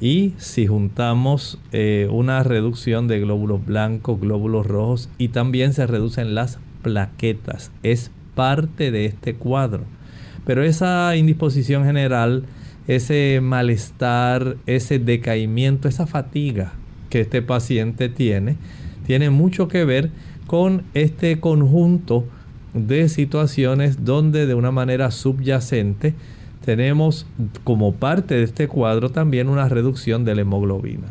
Y 0.00 0.34
si 0.36 0.66
juntamos 0.66 1.58
eh, 1.72 2.08
una 2.10 2.42
reducción 2.42 3.08
de 3.08 3.20
glóbulos 3.20 3.64
blancos, 3.64 4.20
glóbulos 4.20 4.66
rojos 4.66 5.08
y 5.18 5.28
también 5.28 5.72
se 5.72 5.86
reducen 5.86 6.34
las 6.34 6.58
plaquetas, 6.82 7.72
es 7.82 8.12
parte 8.34 8.90
de 8.90 9.06
este 9.06 9.34
cuadro. 9.34 9.84
Pero 10.44 10.62
esa 10.62 11.16
indisposición 11.16 11.84
general, 11.84 12.44
ese 12.86 13.40
malestar, 13.42 14.56
ese 14.66 14.98
decaimiento, 14.98 15.88
esa 15.88 16.06
fatiga 16.06 16.74
que 17.10 17.20
este 17.20 17.42
paciente 17.42 18.08
tiene, 18.08 18.56
tiene 19.04 19.30
mucho 19.30 19.66
que 19.66 19.84
ver 19.84 20.10
con 20.48 20.82
este 20.94 21.38
conjunto 21.38 22.24
de 22.74 23.08
situaciones 23.08 24.04
donde 24.04 24.46
de 24.46 24.54
una 24.54 24.72
manera 24.72 25.12
subyacente 25.12 26.14
tenemos 26.64 27.26
como 27.64 27.92
parte 27.92 28.34
de 28.34 28.42
este 28.42 28.66
cuadro 28.66 29.10
también 29.10 29.48
una 29.48 29.68
reducción 29.68 30.24
de 30.24 30.34
la 30.34 30.40
hemoglobina. 30.40 31.06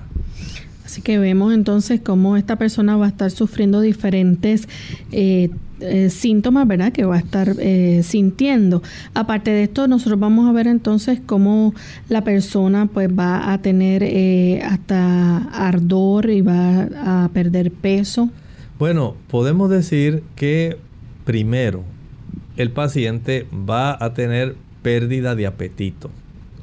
Así 0.86 1.02
que 1.02 1.20
vemos 1.20 1.54
entonces 1.54 2.02
cómo 2.02 2.36
esta 2.36 2.56
persona 2.56 2.98
va 2.98 3.06
a 3.06 3.10
estar 3.10 3.30
sufriendo 3.30 3.82
diferentes 3.82 4.68
eh, 5.12 5.50
eh, 5.82 6.10
síntomas, 6.10 6.68
¿verdad? 6.68 6.92
Que 6.92 7.06
va 7.06 7.18
a 7.18 7.20
estar 7.20 7.54
eh, 7.60 8.02
sintiendo. 8.04 8.82
Aparte 9.14 9.52
de 9.52 9.64
esto, 9.64 9.88
nosotros 9.88 10.20
vamos 10.20 10.50
a 10.50 10.52
ver 10.54 10.66
entonces 10.66 11.20
cómo 11.24 11.76
la 12.10 12.24
persona 12.24 12.88
pues 12.88 13.10
va 13.10 13.54
a 13.54 13.58
tener 13.60 14.04
hasta 14.64 15.38
ardor 15.54 16.32
y 16.32 16.42
va 16.42 16.88
a 17.24 17.30
perder 17.34 17.70
peso. 17.70 18.30
Bueno, 18.80 19.16
podemos 19.28 19.72
decir 19.72 20.22
que 20.36 20.78
primero 21.26 21.84
el 22.58 22.70
paciente 22.70 23.48
va 23.52 23.98
a 24.00 24.14
tener 24.14 24.56
pérdida 24.84 25.34
de 25.34 25.48
apetito. 25.48 26.12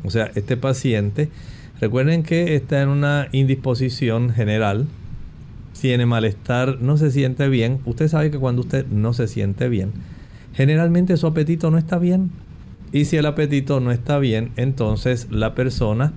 O 0.04 0.10
sea, 0.10 0.30
este 0.36 0.56
paciente, 0.56 1.28
recuerden 1.80 2.22
que 2.22 2.54
está 2.54 2.82
en 2.82 2.88
una 2.88 3.26
indisposición 3.32 4.30
general, 4.30 4.86
tiene 5.80 6.06
malestar, 6.06 6.78
no 6.80 6.96
se 6.98 7.10
siente 7.10 7.48
bien. 7.48 7.80
Usted 7.84 8.06
sabe 8.06 8.30
que 8.30 8.38
cuando 8.38 8.62
usted 8.62 8.86
no 8.86 9.12
se 9.12 9.26
siente 9.26 9.68
bien, 9.68 9.90
generalmente 10.54 11.16
su 11.16 11.26
apetito 11.26 11.72
no 11.72 11.78
está 11.78 11.98
bien. 11.98 12.30
Y 12.92 13.06
si 13.06 13.16
el 13.16 13.26
apetito 13.26 13.80
no 13.80 13.90
está 13.90 14.20
bien, 14.20 14.52
entonces 14.54 15.26
la 15.30 15.56
persona, 15.56 16.12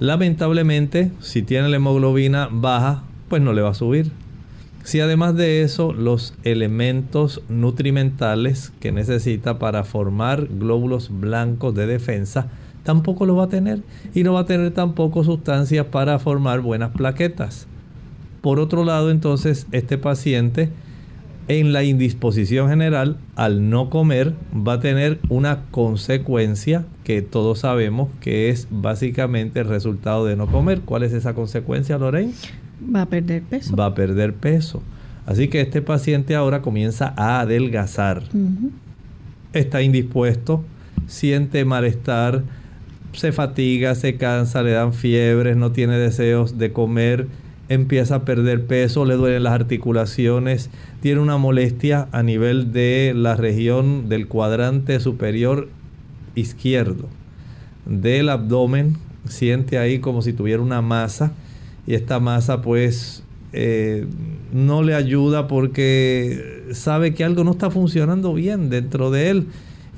lamentablemente, 0.00 1.10
si 1.18 1.40
tiene 1.42 1.70
la 1.70 1.76
hemoglobina 1.76 2.48
baja, 2.52 3.04
pues 3.30 3.40
no 3.40 3.54
le 3.54 3.62
va 3.62 3.70
a 3.70 3.74
subir. 3.74 4.12
Si 4.82 5.00
además 5.00 5.36
de 5.36 5.62
eso 5.62 5.92
los 5.92 6.34
elementos 6.42 7.42
nutrimentales 7.48 8.72
que 8.80 8.92
necesita 8.92 9.58
para 9.58 9.84
formar 9.84 10.46
glóbulos 10.46 11.10
blancos 11.20 11.74
de 11.74 11.86
defensa 11.86 12.48
tampoco 12.82 13.26
lo 13.26 13.36
va 13.36 13.44
a 13.44 13.48
tener 13.48 13.82
y 14.14 14.22
no 14.22 14.32
va 14.32 14.40
a 14.40 14.46
tener 14.46 14.72
tampoco 14.72 15.22
sustancias 15.22 15.86
para 15.86 16.18
formar 16.18 16.60
buenas 16.60 16.90
plaquetas. 16.90 17.66
Por 18.40 18.58
otro 18.58 18.84
lado, 18.84 19.10
entonces, 19.10 19.66
este 19.70 19.98
paciente 19.98 20.70
en 21.48 21.72
la 21.72 21.82
indisposición 21.82 22.68
general, 22.68 23.18
al 23.34 23.70
no 23.70 23.90
comer, 23.90 24.34
va 24.54 24.74
a 24.74 24.80
tener 24.80 25.18
una 25.28 25.64
consecuencia 25.70 26.84
que 27.04 27.22
todos 27.22 27.60
sabemos 27.60 28.08
que 28.20 28.50
es 28.50 28.68
básicamente 28.70 29.60
el 29.60 29.66
resultado 29.66 30.24
de 30.24 30.36
no 30.36 30.46
comer. 30.46 30.80
¿Cuál 30.82 31.02
es 31.02 31.12
esa 31.12 31.34
consecuencia, 31.34 31.98
Lorraine? 31.98 32.32
Va 32.94 33.02
a 33.02 33.06
perder 33.06 33.42
peso. 33.42 33.76
Va 33.76 33.86
a 33.86 33.94
perder 33.94 34.34
peso. 34.34 34.82
Así 35.26 35.48
que 35.48 35.60
este 35.60 35.82
paciente 35.82 36.34
ahora 36.34 36.62
comienza 36.62 37.12
a 37.16 37.40
adelgazar. 37.40 38.22
Está 39.52 39.82
indispuesto, 39.82 40.64
siente 41.06 41.64
malestar, 41.64 42.42
se 43.12 43.32
fatiga, 43.32 43.94
se 43.94 44.16
cansa, 44.16 44.62
le 44.62 44.72
dan 44.72 44.92
fiebres, 44.92 45.56
no 45.56 45.72
tiene 45.72 45.98
deseos 45.98 46.58
de 46.58 46.72
comer, 46.72 47.26
empieza 47.68 48.16
a 48.16 48.24
perder 48.24 48.66
peso, 48.66 49.04
le 49.04 49.14
duelen 49.14 49.42
las 49.42 49.52
articulaciones, 49.52 50.70
tiene 51.00 51.20
una 51.20 51.36
molestia 51.36 52.08
a 52.12 52.22
nivel 52.22 52.72
de 52.72 53.12
la 53.14 53.36
región 53.36 54.08
del 54.08 54.26
cuadrante 54.26 55.00
superior 55.00 55.68
izquierdo 56.34 57.08
del 57.86 58.28
abdomen, 58.28 58.96
siente 59.28 59.78
ahí 59.78 59.98
como 59.98 60.22
si 60.22 60.32
tuviera 60.32 60.62
una 60.62 60.80
masa 60.80 61.32
y 61.86 61.94
esta 61.94 62.20
masa 62.20 62.62
pues 62.62 63.22
eh, 63.52 64.06
no 64.52 64.82
le 64.82 64.94
ayuda 64.94 65.48
porque 65.48 66.68
sabe 66.72 67.14
que 67.14 67.24
algo 67.24 67.44
no 67.44 67.52
está 67.52 67.70
funcionando 67.70 68.34
bien 68.34 68.70
dentro 68.70 69.10
de 69.10 69.30
él. 69.30 69.46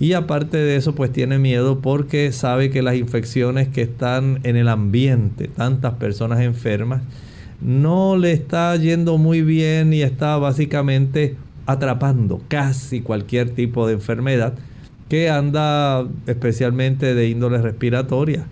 Y 0.00 0.14
aparte 0.14 0.56
de 0.56 0.76
eso, 0.76 0.94
pues 0.94 1.12
tiene 1.12 1.38
miedo 1.38 1.80
porque 1.80 2.32
sabe 2.32 2.70
que 2.70 2.82
las 2.82 2.96
infecciones 2.96 3.68
que 3.68 3.82
están 3.82 4.40
en 4.42 4.56
el 4.56 4.68
ambiente, 4.68 5.46
tantas 5.48 5.94
personas 5.94 6.40
enfermas, 6.40 7.02
no 7.60 8.16
le 8.16 8.32
está 8.32 8.74
yendo 8.76 9.18
muy 9.18 9.42
bien 9.42 9.92
y 9.92 10.02
está 10.02 10.38
básicamente 10.38 11.36
atrapando 11.66 12.42
casi 12.48 13.00
cualquier 13.00 13.50
tipo 13.50 13.86
de 13.86 13.92
enfermedad 13.94 14.54
que 15.08 15.30
anda 15.30 16.08
especialmente 16.26 17.14
de 17.14 17.28
índole 17.28 17.58
respiratoria. 17.58 18.46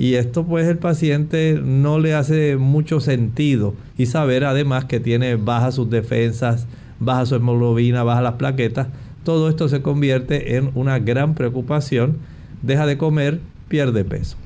Y 0.00 0.14
esto 0.14 0.46
pues 0.46 0.66
el 0.66 0.78
paciente 0.78 1.60
no 1.62 1.98
le 1.98 2.14
hace 2.14 2.56
mucho 2.56 3.00
sentido. 3.00 3.74
Y 3.98 4.06
saber 4.06 4.46
además 4.46 4.86
que 4.86 4.98
tiene 4.98 5.34
bajas 5.36 5.74
sus 5.74 5.90
defensas, 5.90 6.66
baja 7.00 7.26
su 7.26 7.34
hemoglobina, 7.34 8.02
baja 8.02 8.22
las 8.22 8.36
plaquetas, 8.36 8.86
todo 9.24 9.50
esto 9.50 9.68
se 9.68 9.82
convierte 9.82 10.56
en 10.56 10.70
una 10.74 10.98
gran 10.98 11.34
preocupación. 11.34 12.16
Deja 12.62 12.86
de 12.86 12.96
comer, 12.96 13.40
pierde 13.68 14.06
peso. 14.06 14.38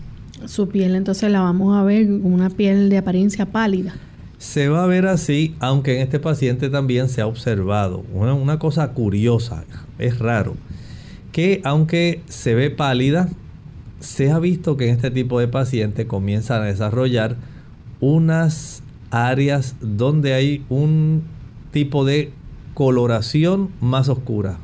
Su 0.47 0.69
piel 0.69 0.97
entonces 0.97 1.31
la 1.31 1.43
vamos 1.43 1.79
a 1.79 1.85
ver 1.85 2.11
una 2.11 2.51
piel 2.51 2.91
de 2.91 2.99
apariencia 2.99 3.47
pálida. 3.47 3.95
Se 4.39 4.69
va 4.69 4.83
a 4.83 4.89
ver 4.89 5.07
así, 5.07 5.55
aunque 5.61 5.95
en 5.95 6.03
este 6.03 6.19
paciente 6.19 6.69
también 6.69 7.09
se 7.09 7.21
ha 7.21 7.29
observado 7.29 8.05
una, 8.13 8.35
una 8.35 8.59
cosa 8.59 8.91
curiosa, 8.91 9.63
es 10.01 10.19
raro, 10.19 10.57
que 11.31 11.61
aunque 11.63 12.23
se 12.27 12.57
ve 12.57 12.71
pálida, 12.71 13.29
se 14.01 14.31
ha 14.31 14.39
visto 14.39 14.77
que 14.77 14.89
en 14.89 14.95
este 14.95 15.11
tipo 15.11 15.41
de 15.41 15.49
pacientes 15.49 16.05
comienzan 16.07 16.63
a 16.63 16.67
desarrollar 16.67 17.37
unas 18.01 18.83
áreas 19.11 19.77
donde 19.81 20.35
hay 20.35 20.65
un 20.69 21.23
tipo 21.71 22.05
de 22.05 22.33
coloración 22.75 23.71
más 23.81 24.09
oscura. 24.09 24.59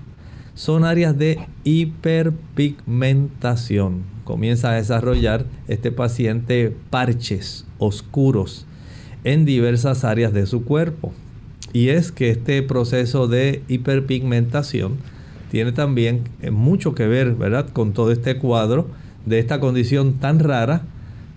Son 0.54 0.84
áreas 0.84 1.16
de 1.16 1.38
hiperpigmentación. 1.64 4.02
Comienza 4.24 4.72
a 4.72 4.74
desarrollar 4.74 5.46
este 5.68 5.90
paciente 5.90 6.76
parches 6.90 7.64
oscuros 7.78 8.66
en 9.24 9.44
diversas 9.44 10.04
áreas 10.04 10.32
de 10.32 10.46
su 10.46 10.64
cuerpo. 10.64 11.12
Y 11.72 11.88
es 11.88 12.12
que 12.12 12.30
este 12.30 12.62
proceso 12.62 13.26
de 13.28 13.62
hiperpigmentación 13.68 14.98
tiene 15.50 15.72
también 15.72 16.24
mucho 16.50 16.94
que 16.94 17.06
ver, 17.06 17.34
¿verdad?, 17.34 17.68
con 17.72 17.92
todo 17.92 18.12
este 18.12 18.38
cuadro 18.38 18.88
de 19.26 19.38
esta 19.38 19.60
condición 19.60 20.14
tan 20.14 20.38
rara, 20.38 20.82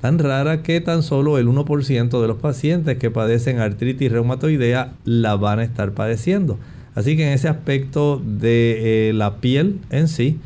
tan 0.01 0.19
rara 0.19 0.63
que 0.63 0.81
tan 0.81 1.03
solo 1.03 1.37
el 1.37 1.47
1% 1.47 2.21
de 2.21 2.27
los 2.27 2.37
pacientes 2.37 2.97
que 2.97 3.11
padecen 3.11 3.59
artritis 3.59 4.11
reumatoidea 4.11 4.93
la 5.05 5.35
van 5.35 5.59
a 5.59 5.63
estar 5.63 5.91
padeciendo. 5.91 6.57
Así 6.95 7.17
que 7.17 7.25
en 7.27 7.33
ese 7.33 7.47
aspecto 7.47 8.21
de 8.23 9.09
eh, 9.09 9.13
la 9.13 9.37
piel 9.37 9.79
en 9.89 10.07
sí, 10.07 10.39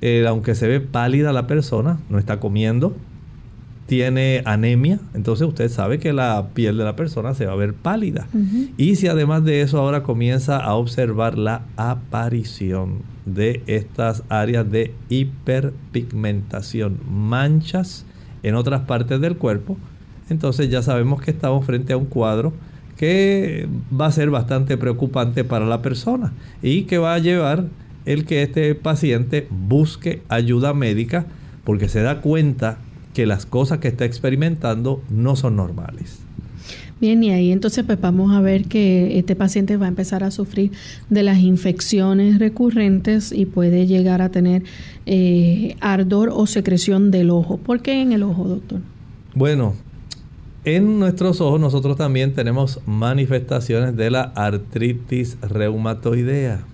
eh, 0.00 0.24
aunque 0.26 0.54
se 0.54 0.68
ve 0.68 0.80
pálida 0.80 1.32
la 1.32 1.46
persona, 1.46 1.98
no 2.08 2.18
está 2.18 2.40
comiendo, 2.40 2.96
tiene 3.86 4.42
anemia, 4.46 4.98
entonces 5.14 5.46
usted 5.46 5.68
sabe 5.68 5.98
que 5.98 6.12
la 6.12 6.48
piel 6.54 6.78
de 6.78 6.84
la 6.84 6.96
persona 6.96 7.34
se 7.34 7.46
va 7.46 7.52
a 7.52 7.56
ver 7.56 7.74
pálida. 7.74 8.26
Y 8.76 8.96
si 8.96 9.08
además 9.08 9.44
de 9.44 9.60
eso 9.60 9.78
ahora 9.78 10.02
comienza 10.02 10.58
a 10.58 10.74
observar 10.74 11.36
la 11.36 11.62
aparición 11.76 13.02
de 13.26 13.62
estas 13.66 14.22
áreas 14.28 14.70
de 14.70 14.94
hiperpigmentación, 15.10 16.98
manchas 17.10 18.06
en 18.42 18.54
otras 18.54 18.82
partes 18.82 19.20
del 19.20 19.36
cuerpo, 19.36 19.76
entonces 20.30 20.70
ya 20.70 20.82
sabemos 20.82 21.20
que 21.20 21.30
estamos 21.30 21.66
frente 21.66 21.92
a 21.92 21.98
un 21.98 22.06
cuadro 22.06 22.54
que 22.96 23.68
va 23.92 24.06
a 24.06 24.12
ser 24.12 24.30
bastante 24.30 24.78
preocupante 24.78 25.44
para 25.44 25.66
la 25.66 25.82
persona 25.82 26.32
y 26.62 26.84
que 26.84 26.98
va 26.98 27.14
a 27.14 27.18
llevar 27.18 27.66
el 28.06 28.24
que 28.24 28.42
este 28.42 28.74
paciente 28.74 29.46
busque 29.50 30.22
ayuda 30.28 30.72
médica 30.74 31.26
porque 31.64 31.88
se 31.88 32.02
da 32.02 32.20
cuenta 32.20 32.78
que 33.14 33.24
las 33.24 33.46
cosas 33.46 33.78
que 33.78 33.88
está 33.88 34.04
experimentando 34.04 35.00
no 35.08 35.36
son 35.36 35.56
normales. 35.56 36.18
Bien, 37.00 37.22
y 37.22 37.30
ahí 37.30 37.50
entonces 37.50 37.84
pues 37.84 38.00
vamos 38.00 38.32
a 38.32 38.40
ver 38.40 38.66
que 38.66 39.18
este 39.18 39.34
paciente 39.36 39.76
va 39.76 39.86
a 39.86 39.88
empezar 39.88 40.24
a 40.24 40.30
sufrir 40.30 40.72
de 41.10 41.22
las 41.22 41.38
infecciones 41.38 42.38
recurrentes 42.38 43.32
y 43.32 43.46
puede 43.46 43.86
llegar 43.86 44.22
a 44.22 44.30
tener 44.30 44.62
eh, 45.06 45.76
ardor 45.80 46.30
o 46.32 46.46
secreción 46.46 47.10
del 47.10 47.30
ojo. 47.30 47.56
¿Por 47.58 47.82
qué 47.82 48.00
en 48.00 48.12
el 48.12 48.22
ojo, 48.22 48.44
doctor? 48.44 48.80
Bueno, 49.34 49.74
en 50.64 50.98
nuestros 50.98 51.40
ojos 51.40 51.60
nosotros 51.60 51.96
también 51.96 52.32
tenemos 52.32 52.80
manifestaciones 52.86 53.96
de 53.96 54.10
la 54.10 54.22
artritis 54.22 55.36
reumatoidea. 55.42 56.64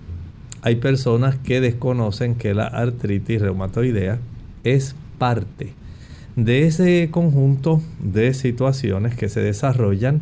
Hay 0.61 0.75
personas 0.75 1.35
que 1.35 1.59
desconocen 1.59 2.35
que 2.35 2.53
la 2.53 2.67
artritis 2.67 3.41
reumatoidea 3.41 4.19
es 4.63 4.95
parte 5.17 5.80
de 6.35 6.65
ese 6.67 7.09
conjunto 7.11 7.81
de 7.99 8.33
situaciones 8.33 9.15
que 9.15 9.29
se 9.29 9.41
desarrollan 9.41 10.21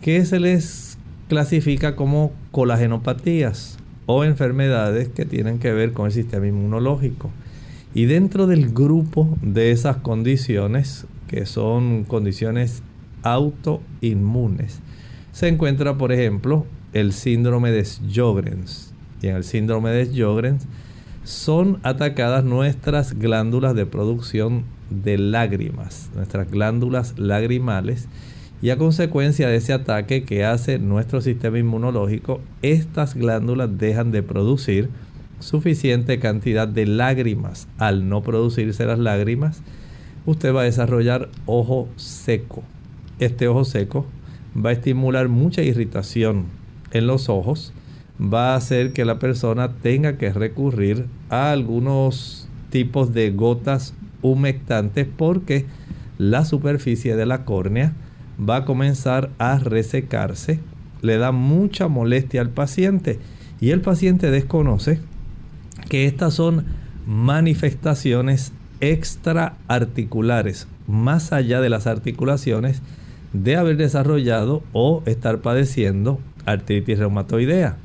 que 0.00 0.24
se 0.24 0.40
les 0.40 0.98
clasifica 1.28 1.94
como 1.94 2.32
colagenopatías 2.50 3.78
o 4.06 4.24
enfermedades 4.24 5.08
que 5.08 5.24
tienen 5.24 5.58
que 5.58 5.72
ver 5.72 5.92
con 5.92 6.06
el 6.06 6.12
sistema 6.12 6.46
inmunológico. 6.46 7.30
Y 7.94 8.06
dentro 8.06 8.46
del 8.46 8.70
grupo 8.72 9.36
de 9.42 9.72
esas 9.72 9.98
condiciones, 9.98 11.06
que 11.28 11.46
son 11.46 12.04
condiciones 12.04 12.82
autoinmunes. 13.22 14.80
Se 15.32 15.48
encuentra, 15.48 15.96
por 15.98 16.12
ejemplo, 16.12 16.66
el 16.92 17.12
síndrome 17.12 17.70
de 17.70 17.84
Sjögren's. 17.84 18.92
Y 19.22 19.28
en 19.28 19.36
el 19.36 19.44
síndrome 19.44 19.90
de 19.90 20.06
Sjögren's 20.06 20.66
son 21.30 21.78
atacadas 21.82 22.44
nuestras 22.44 23.18
glándulas 23.18 23.74
de 23.74 23.86
producción 23.86 24.64
de 24.90 25.18
lágrimas, 25.18 26.10
nuestras 26.14 26.50
glándulas 26.50 27.18
lagrimales. 27.18 28.08
Y 28.62 28.70
a 28.70 28.76
consecuencia 28.76 29.48
de 29.48 29.56
ese 29.56 29.72
ataque 29.72 30.24
que 30.24 30.44
hace 30.44 30.78
nuestro 30.78 31.20
sistema 31.20 31.58
inmunológico, 31.58 32.40
estas 32.60 33.14
glándulas 33.14 33.78
dejan 33.78 34.10
de 34.10 34.22
producir 34.22 34.90
suficiente 35.38 36.18
cantidad 36.18 36.68
de 36.68 36.84
lágrimas. 36.86 37.68
Al 37.78 38.08
no 38.08 38.22
producirse 38.22 38.84
las 38.84 38.98
lágrimas, 38.98 39.62
usted 40.26 40.54
va 40.54 40.60
a 40.62 40.64
desarrollar 40.64 41.30
ojo 41.46 41.88
seco 41.96 42.62
este 43.20 43.48
ojo 43.48 43.64
seco 43.64 44.06
va 44.56 44.70
a 44.70 44.72
estimular 44.72 45.28
mucha 45.28 45.62
irritación 45.62 46.46
en 46.90 47.06
los 47.06 47.28
ojos, 47.28 47.72
va 48.20 48.52
a 48.52 48.56
hacer 48.56 48.92
que 48.92 49.04
la 49.04 49.18
persona 49.18 49.72
tenga 49.82 50.18
que 50.18 50.32
recurrir 50.32 51.06
a 51.30 51.50
algunos 51.52 52.48
tipos 52.70 53.12
de 53.14 53.30
gotas 53.30 53.94
humectantes 54.22 55.06
porque 55.16 55.66
la 56.18 56.44
superficie 56.44 57.16
de 57.16 57.26
la 57.26 57.44
córnea 57.44 57.94
va 58.38 58.56
a 58.56 58.64
comenzar 58.64 59.30
a 59.38 59.58
resecarse, 59.58 60.60
le 61.02 61.16
da 61.16 61.32
mucha 61.32 61.88
molestia 61.88 62.42
al 62.42 62.50
paciente 62.50 63.18
y 63.60 63.70
el 63.70 63.80
paciente 63.80 64.30
desconoce 64.30 65.00
que 65.88 66.06
estas 66.06 66.34
son 66.34 66.64
manifestaciones 67.06 68.52
extraarticulares, 68.80 70.68
más 70.86 71.32
allá 71.32 71.60
de 71.60 71.70
las 71.70 71.86
articulaciones, 71.86 72.82
de 73.32 73.56
haber 73.56 73.76
desarrollado 73.76 74.62
o 74.72 75.02
estar 75.06 75.38
padeciendo 75.38 76.20
artritis 76.46 76.98
reumatoidea. 76.98 77.76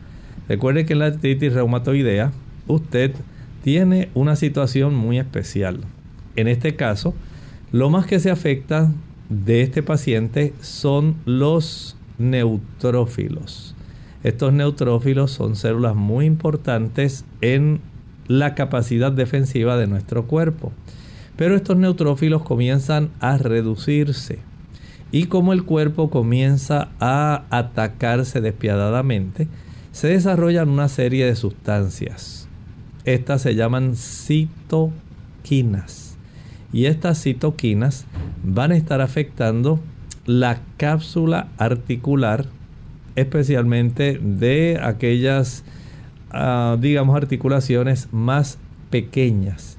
Recuerde 0.47 0.85
que 0.85 0.95
la 0.95 1.05
artritis 1.07 1.53
reumatoidea 1.53 2.31
usted 2.67 3.13
tiene 3.63 4.09
una 4.13 4.35
situación 4.35 4.95
muy 4.95 5.19
especial. 5.19 5.79
En 6.35 6.47
este 6.47 6.75
caso, 6.75 7.13
lo 7.71 7.89
más 7.89 8.05
que 8.05 8.19
se 8.19 8.29
afecta 8.29 8.91
de 9.29 9.61
este 9.61 9.81
paciente 9.81 10.53
son 10.61 11.15
los 11.25 11.97
neutrófilos. 12.17 13.75
Estos 14.23 14.53
neutrófilos 14.53 15.31
son 15.31 15.55
células 15.55 15.95
muy 15.95 16.25
importantes 16.25 17.25
en 17.41 17.79
la 18.27 18.55
capacidad 18.55 19.11
defensiva 19.11 19.77
de 19.77 19.87
nuestro 19.87 20.25
cuerpo. 20.25 20.71
Pero 21.37 21.55
estos 21.55 21.77
neutrófilos 21.77 22.43
comienzan 22.43 23.09
a 23.19 23.37
reducirse 23.37 24.39
y 25.11 25.25
como 25.25 25.53
el 25.53 25.63
cuerpo 25.63 26.09
comienza 26.09 26.89
a 26.99 27.45
atacarse 27.49 28.41
despiadadamente, 28.41 29.47
se 29.95 30.09
desarrollan 30.09 30.69
una 30.69 30.89
serie 30.89 31.25
de 31.25 31.37
sustancias. 31.37 32.49
Estas 33.05 33.43
se 33.43 33.55
llaman 33.55 33.95
citoquinas. 33.95 34.97
Y 36.73 36.87
estas 36.87 37.23
citoquinas 37.23 38.05
van 38.43 38.73
a 38.73 38.75
estar 38.75 38.99
afectando 38.99 39.79
la 40.25 40.59
cápsula 40.75 41.47
articular, 41.57 42.45
especialmente 43.15 44.19
de 44.21 44.81
aquellas, 44.83 45.63
ah, 46.29 46.75
digamos, 46.77 47.15
articulaciones 47.15 48.09
más 48.11 48.57
pequeñas. 48.89 49.77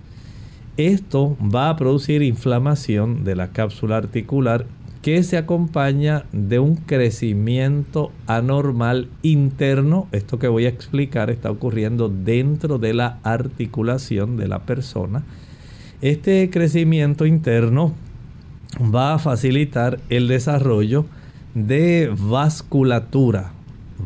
Esto 0.79 1.37
va 1.43 1.69
a 1.69 1.77
producir 1.77 2.23
inflamación 2.23 3.23
de 3.23 3.37
la 3.37 3.49
cápsula 3.49 3.99
articular 3.99 4.65
que 5.07 5.23
se 5.23 5.37
acompaña 5.37 6.25
de 6.33 6.59
un 6.59 6.75
crecimiento 6.75 8.11
anormal 8.27 9.09
interno. 9.23 10.09
Esto 10.11 10.41
que 10.41 10.49
voy 10.49 10.67
a 10.67 10.69
explicar 10.69 11.31
está 11.31 11.49
ocurriendo 11.49 12.09
dentro 12.09 12.79
de 12.79 12.93
la 12.93 13.21
articulación 13.23 14.37
de 14.37 14.49
la 14.49 14.67
persona. 14.67 15.23
Este 16.03 16.51
crecimiento 16.51 17.25
interno 17.25 17.95
va 18.83 19.15
a 19.15 19.21
facilitar 19.21 20.01
el 20.09 20.27
desarrollo 20.27 21.07
de 21.55 22.13
vasculatura, 22.13 23.53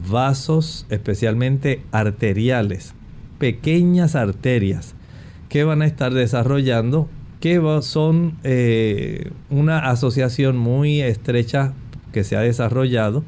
vasos 0.07 0.85
especialmente 0.91 1.81
arteriales, 1.93 2.93
pequeñas 3.39 4.17
arterias 4.17 4.95
que 5.49 5.65
van 5.65 5.81
a 5.81 5.87
estar 5.87 6.13
desarrollando 6.13 7.09
que 7.41 7.61
son 7.83 8.37
eh, 8.45 9.31
una 9.49 9.91
asociación 9.91 10.57
muy 10.57 11.01
estrecha 11.01 11.73
que 12.13 12.23
se 12.23 12.37
ha 12.37 12.41
desarrollado 12.41 13.25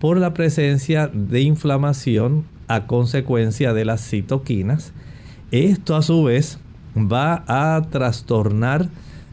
por 0.00 0.18
la 0.18 0.34
presencia 0.34 1.08
de 1.12 1.40
inflamación 1.40 2.44
a 2.68 2.86
consecuencia 2.86 3.72
de 3.72 3.84
las 3.84 4.06
citoquinas. 4.06 4.92
Esto 5.50 5.94
a 5.94 6.02
su 6.02 6.24
vez 6.24 6.58
va 6.96 7.44
a 7.46 7.80
trastornar 7.90 8.88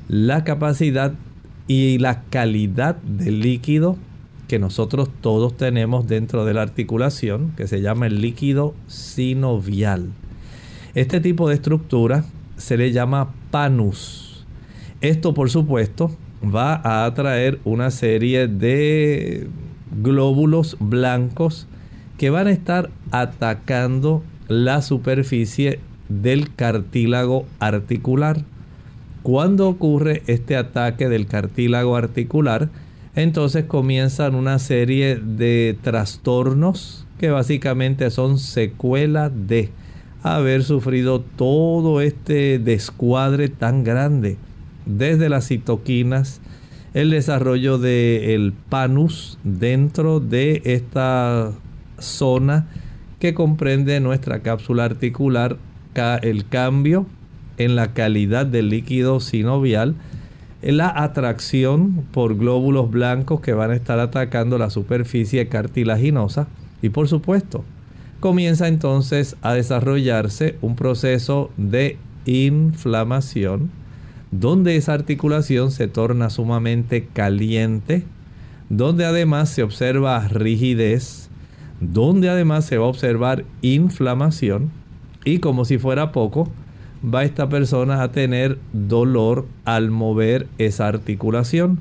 la 0.08 0.44
capacidad 0.44 1.14
y 1.68 1.98
la 1.98 2.24
calidad 2.24 2.98
del 2.98 3.40
líquido 3.40 3.98
que 4.48 4.60
nosotros 4.60 5.10
todos 5.22 5.56
tenemos 5.56 6.08
dentro 6.08 6.44
de 6.44 6.54
la 6.54 6.62
articulación, 6.62 7.54
que 7.56 7.68
se 7.68 7.82
llama 7.82 8.08
el 8.08 8.20
líquido 8.20 8.76
sinovial. 8.88 10.10
Este 10.94 11.22
tipo 11.22 11.48
de 11.48 11.56
estructura 11.56 12.26
se 12.62 12.78
le 12.78 12.92
llama 12.92 13.34
panus. 13.50 14.46
Esto 15.02 15.34
por 15.34 15.50
supuesto 15.50 16.16
va 16.44 16.76
a 16.76 17.06
atraer 17.06 17.60
una 17.66 17.92
serie 17.92 18.48
de 18.48 19.48
glóbulos 20.02 20.78
blancos 20.80 21.68
que 22.18 22.30
van 22.30 22.48
a 22.48 22.52
estar 22.52 22.92
atacando 23.10 24.24
la 24.48 24.82
superficie 24.82 25.80
del 26.08 26.54
cartílago 26.56 27.46
articular. 27.60 28.44
Cuando 29.24 29.68
ocurre 29.68 30.24
este 30.28 30.56
ataque 30.56 31.10
del 31.10 31.26
cartílago 31.26 31.96
articular, 31.96 32.70
entonces 33.16 33.66
comienzan 33.66 34.36
una 34.36 34.60
serie 34.60 35.16
de 35.16 35.78
trastornos 35.82 37.06
que 37.20 37.30
básicamente 37.30 38.10
son 38.10 38.38
secuelas 38.38 39.32
de 39.34 39.70
haber 40.24 40.64
sufrido 40.64 41.22
todo 41.22 42.02
este 42.02 42.60
descuadre 42.60 43.50
tan 43.50 43.84
grande, 43.84 44.38
desde 44.86 45.30
las 45.30 45.48
citoquinas, 45.48 46.42
el 46.94 47.10
desarrollo 47.10 47.78
del 47.78 48.54
panus 48.70 49.38
dentro 49.44 50.20
de 50.20 50.62
esta 50.66 51.52
zona 52.00 52.68
que 53.20 53.34
comprende 53.34 54.00
nuestra 54.00 54.42
cápsula 54.42 54.86
articular, 54.86 55.58
el 56.22 56.48
cambio 56.48 57.06
en 57.58 57.76
la 57.76 57.94
calidad 57.94 58.46
del 58.46 58.70
líquido 58.70 59.20
sinovial, 59.20 59.96
la 60.62 60.90
atracción 60.90 62.06
por 62.12 62.36
glóbulos 62.38 62.90
blancos 62.92 63.42
que 63.42 63.54
van 63.54 63.72
a 63.72 63.76
estar 63.76 64.00
atacando 64.00 64.58
la 64.58 64.70
superficie 64.70 65.48
cartilaginosa 65.48 66.48
y 66.82 66.90
por 66.90 67.08
supuesto 67.08 67.64
comienza 68.22 68.70
entonces 68.70 69.36
a 69.42 69.54
desarrollarse 69.54 70.56
un 70.62 70.78
proceso 70.78 71.52
de 71.58 71.98
inflamación 72.26 73.72
donde 74.32 74.78
esa 74.78 74.94
articulación 74.94 75.72
se 75.72 75.90
torna 75.90 76.30
sumamente 76.30 77.08
caliente, 77.12 78.06
donde 78.70 79.04
además 79.04 79.50
se 79.50 79.64
observa 79.64 80.26
rigidez, 80.30 81.30
donde 81.82 82.30
además 82.30 82.66
se 82.66 82.78
va 82.78 82.86
a 82.86 82.90
observar 82.90 83.44
inflamación 83.62 84.72
y 85.26 85.40
como 85.40 85.66
si 85.66 85.80
fuera 85.80 86.12
poco, 86.12 86.50
va 87.04 87.24
esta 87.24 87.50
persona 87.50 88.04
a 88.04 88.12
tener 88.12 88.60
dolor 88.72 89.48
al 89.66 89.92
mover 89.92 90.48
esa 90.60 90.88
articulación. 90.88 91.80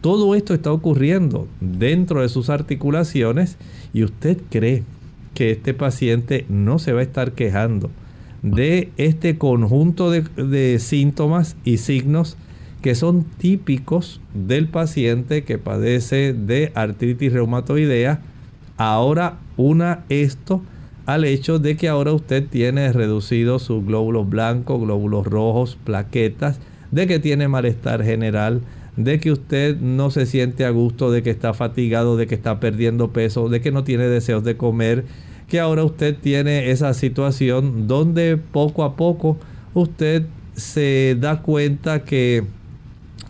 Todo 0.00 0.34
esto 0.34 0.54
está 0.54 0.72
ocurriendo 0.72 1.46
dentro 1.60 2.22
de 2.22 2.30
sus 2.30 2.48
articulaciones 2.48 3.58
y 3.92 4.02
usted 4.02 4.38
cree 4.48 4.82
que 5.34 5.50
este 5.52 5.74
paciente 5.74 6.46
no 6.48 6.78
se 6.78 6.92
va 6.92 7.00
a 7.00 7.04
estar 7.04 7.32
quejando 7.32 7.90
de 8.42 8.90
este 8.96 9.38
conjunto 9.38 10.10
de, 10.10 10.78
síntomas 10.78 11.56
y 11.64 11.78
signos 11.78 12.36
que 12.82 12.94
son 12.94 13.24
típicos 13.24 14.20
del 14.32 14.68
paciente 14.68 15.44
que 15.44 15.58
padece 15.58 16.32
de 16.32 16.72
artritis 16.74 17.32
reumatoidea. 17.32 18.20
Ahora 18.78 19.38
una 19.58 20.04
esto 20.08 20.62
al 21.04 21.24
hecho 21.24 21.58
de 21.58 21.76
que 21.76 21.88
ahora 21.88 22.12
usted 22.12 22.46
tiene 22.48 22.90
reducidos 22.92 23.64
sus 23.64 23.84
glóbulos 23.84 24.28
blancos, 24.28 24.80
glóbulos 24.80 25.26
rojos, 25.26 25.76
plaquetas, 25.84 26.58
de 26.90 27.06
que 27.06 27.18
tiene 27.18 27.48
malestar 27.48 28.02
general, 28.02 28.62
de 29.04 29.20
que 29.20 29.32
usted 29.32 29.78
no 29.78 30.10
se 30.10 30.26
siente 30.26 30.64
a 30.64 30.70
gusto, 30.70 31.10
de 31.10 31.22
que 31.22 31.30
está 31.30 31.54
fatigado, 31.54 32.16
de 32.16 32.26
que 32.26 32.34
está 32.34 32.60
perdiendo 32.60 33.12
peso, 33.12 33.48
de 33.48 33.60
que 33.60 33.72
no 33.72 33.84
tiene 33.84 34.04
deseos 34.04 34.44
de 34.44 34.56
comer, 34.56 35.04
que 35.48 35.60
ahora 35.60 35.84
usted 35.84 36.16
tiene 36.16 36.70
esa 36.70 36.94
situación 36.94 37.88
donde 37.88 38.36
poco 38.36 38.84
a 38.84 38.96
poco 38.96 39.36
usted 39.74 40.24
se 40.54 41.16
da 41.18 41.42
cuenta 41.42 42.04
que 42.04 42.44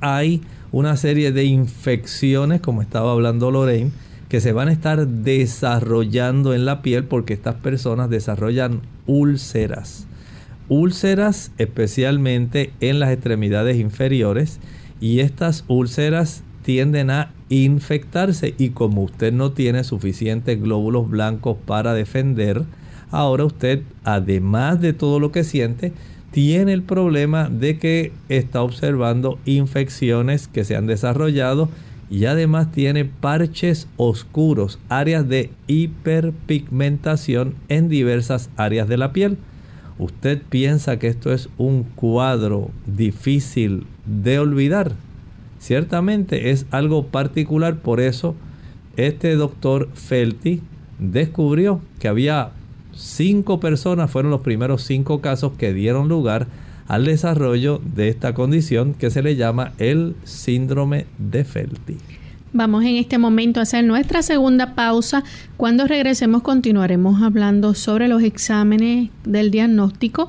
hay 0.00 0.42
una 0.72 0.96
serie 0.96 1.32
de 1.32 1.44
infecciones, 1.44 2.60
como 2.60 2.82
estaba 2.82 3.12
hablando 3.12 3.50
Lorraine, 3.50 3.90
que 4.28 4.40
se 4.40 4.52
van 4.52 4.68
a 4.68 4.72
estar 4.72 5.06
desarrollando 5.08 6.54
en 6.54 6.64
la 6.64 6.82
piel 6.82 7.04
porque 7.04 7.34
estas 7.34 7.56
personas 7.56 8.10
desarrollan 8.10 8.82
úlceras. 9.06 10.06
Úlceras 10.68 11.50
especialmente 11.58 12.72
en 12.80 13.00
las 13.00 13.10
extremidades 13.10 13.76
inferiores 13.76 14.60
y 15.00 15.20
estas 15.20 15.64
úlceras 15.68 16.42
tienden 16.62 17.10
a 17.10 17.32
infectarse 17.48 18.54
y 18.58 18.70
como 18.70 19.02
usted 19.02 19.32
no 19.32 19.52
tiene 19.52 19.82
suficientes 19.84 20.60
glóbulos 20.60 21.08
blancos 21.08 21.56
para 21.66 21.94
defender, 21.94 22.64
ahora 23.10 23.44
usted 23.44 23.82
además 24.04 24.80
de 24.80 24.92
todo 24.92 25.18
lo 25.18 25.32
que 25.32 25.44
siente, 25.44 25.92
tiene 26.30 26.72
el 26.72 26.82
problema 26.82 27.48
de 27.48 27.78
que 27.78 28.12
está 28.28 28.62
observando 28.62 29.38
infecciones 29.46 30.46
que 30.46 30.64
se 30.64 30.76
han 30.76 30.86
desarrollado 30.86 31.68
y 32.08 32.24
además 32.26 32.72
tiene 32.72 33.04
parches 33.04 33.88
oscuros, 33.96 34.78
áreas 34.88 35.28
de 35.28 35.50
hiperpigmentación 35.66 37.54
en 37.68 37.88
diversas 37.88 38.50
áreas 38.56 38.88
de 38.88 38.96
la 38.96 39.12
piel. 39.12 39.38
Usted 39.98 40.40
piensa 40.48 40.98
que 40.98 41.08
esto 41.08 41.32
es 41.32 41.48
un 41.56 41.84
cuadro 41.84 42.70
difícil 42.86 43.86
de 44.10 44.38
olvidar. 44.38 44.92
Ciertamente 45.58 46.50
es 46.50 46.66
algo 46.70 47.06
particular, 47.06 47.76
por 47.76 48.00
eso 48.00 48.34
este 48.96 49.34
doctor 49.36 49.88
Felty 49.94 50.62
descubrió 50.98 51.80
que 51.98 52.08
había 52.08 52.50
cinco 52.94 53.60
personas, 53.60 54.10
fueron 54.10 54.30
los 54.30 54.40
primeros 54.40 54.82
cinco 54.82 55.20
casos 55.20 55.52
que 55.56 55.72
dieron 55.72 56.08
lugar 56.08 56.46
al 56.88 57.04
desarrollo 57.04 57.80
de 57.94 58.08
esta 58.08 58.34
condición 58.34 58.94
que 58.94 59.10
se 59.10 59.22
le 59.22 59.36
llama 59.36 59.72
el 59.78 60.16
síndrome 60.24 61.06
de 61.18 61.44
Felty. 61.44 61.98
Vamos 62.52 62.82
en 62.82 62.96
este 62.96 63.16
momento 63.16 63.60
a 63.60 63.62
hacer 63.62 63.84
nuestra 63.84 64.22
segunda 64.22 64.74
pausa. 64.74 65.22
Cuando 65.56 65.86
regresemos 65.86 66.42
continuaremos 66.42 67.22
hablando 67.22 67.74
sobre 67.74 68.08
los 68.08 68.24
exámenes 68.24 69.10
del 69.24 69.52
diagnóstico. 69.52 70.28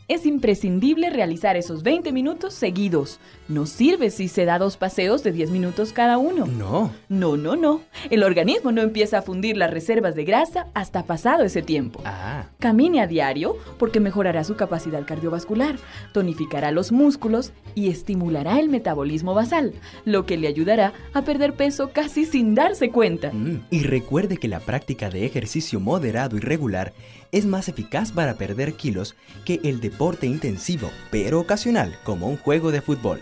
es 0.13 0.25
imprescindible 0.25 1.09
realizar 1.09 1.55
esos 1.55 1.83
20 1.83 2.11
minutos 2.11 2.53
seguidos. 2.53 3.19
No 3.47 3.65
sirve 3.65 4.09
si 4.09 4.27
se 4.27 4.43
da 4.43 4.59
dos 4.59 4.75
paseos 4.75 5.23
de 5.23 5.31
10 5.31 5.51
minutos 5.51 5.93
cada 5.93 6.17
uno. 6.17 6.45
No. 6.45 6.91
No, 7.07 7.37
no, 7.37 7.55
no. 7.55 7.81
El 8.09 8.23
organismo 8.23 8.73
no 8.73 8.81
empieza 8.81 9.19
a 9.19 9.21
fundir 9.21 9.55
las 9.55 9.71
reservas 9.71 10.13
de 10.15 10.25
grasa 10.25 10.67
hasta 10.73 11.05
pasado 11.05 11.43
ese 11.45 11.61
tiempo. 11.61 12.01
Ah. 12.03 12.47
Camine 12.59 12.99
a 12.99 13.07
diario 13.07 13.55
porque 13.79 14.01
mejorará 14.01 14.43
su 14.43 14.57
capacidad 14.57 15.05
cardiovascular, 15.05 15.77
tonificará 16.11 16.71
los 16.71 16.91
músculos 16.91 17.53
y 17.73 17.89
estimulará 17.89 18.59
el 18.59 18.67
metabolismo 18.67 19.33
basal, 19.33 19.73
lo 20.03 20.25
que 20.25 20.35
le 20.35 20.47
ayudará 20.47 20.91
a 21.13 21.21
perder 21.21 21.53
peso 21.53 21.91
casi 21.93 22.25
sin 22.25 22.53
darse 22.53 22.89
cuenta. 22.89 23.31
Mm, 23.31 23.61
Y 23.69 23.83
recuerde 23.83 24.35
que 24.35 24.49
la 24.49 24.59
práctica 24.59 25.09
de 25.09 25.25
ejercicio 25.25 25.79
moderado 25.79 26.35
y 26.35 26.41
regular 26.41 26.91
es 27.31 27.45
más 27.45 27.69
eficaz 27.69 28.11
para 28.11 28.35
perder 28.35 28.73
kilos 28.73 29.15
que 29.45 29.61
el 29.63 29.79
deporte 30.01 30.25
intensivo, 30.25 30.89
pero 31.11 31.39
ocasional, 31.39 31.95
como 32.03 32.27
un 32.27 32.35
juego 32.35 32.71
de 32.71 32.81
fútbol. 32.81 33.21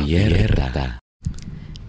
Abierta. 0.00 0.98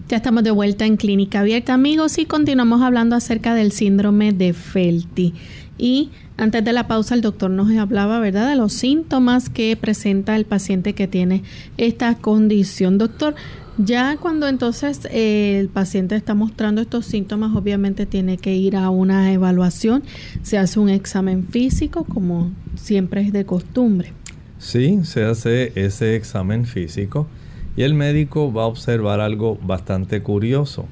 Ya 0.10 0.17
estamos 0.17 0.43
de 0.43 0.52
vuelta 0.52 0.86
en 0.86 0.97
Clínica 0.97 1.39
Abierta, 1.39 1.74
amigos, 1.74 2.17
y 2.17 2.26
continuamos 2.26 2.82
hablando 2.82 3.15
acerca 3.15 3.56
del 3.56 3.71
síndrome 3.71 4.34
de 4.34 4.52
Felty. 4.52 5.34
Y 5.78 6.10
antes 6.36 6.65
de 6.65 6.74
la 6.74 6.88
pausa, 6.88 7.15
el 7.15 7.21
doctor 7.21 7.50
nos 7.50 7.71
hablaba, 7.71 8.19
¿verdad?, 8.19 8.50
de 8.50 8.58
los 8.58 8.74
síntomas 8.74 9.50
que 9.50 9.78
presenta 9.78 10.36
el 10.36 10.43
paciente 10.43 10.93
que 10.93 11.08
tiene 11.08 11.43
esta 11.78 12.15
condición. 12.15 12.97
Doctor, 12.97 13.36
ya 13.78 14.17
cuando 14.17 14.50
entonces 14.50 15.08
eh, 15.10 15.58
el 15.60 15.69
paciente 15.69 16.17
está 16.17 16.34
mostrando 16.36 16.82
estos 16.82 17.06
síntomas, 17.06 17.56
obviamente 17.56 18.06
tiene 18.06 18.38
que 18.38 18.54
ir 18.54 18.76
a 18.76 18.89
una 18.89 19.32
evaluación, 19.32 20.04
se 20.43 20.58
hace 20.58 20.82
un 20.82 20.89
examen 20.89 21.47
físico, 21.47 22.04
como 22.04 22.52
siempre 22.76 23.21
es 23.21 23.32
de 23.32 23.45
costumbre. 23.45 24.12
Sí, 24.60 25.00
se 25.06 25.24
hace 25.24 25.71
ese 25.76 26.17
examen 26.17 26.65
físico 26.65 27.28
y 27.76 27.84
el 27.84 27.94
médico 27.94 28.52
va 28.52 28.64
a 28.64 28.68
observar 28.68 29.20
algo 29.20 29.58
bastante 29.62 30.22
curioso. 30.22 30.86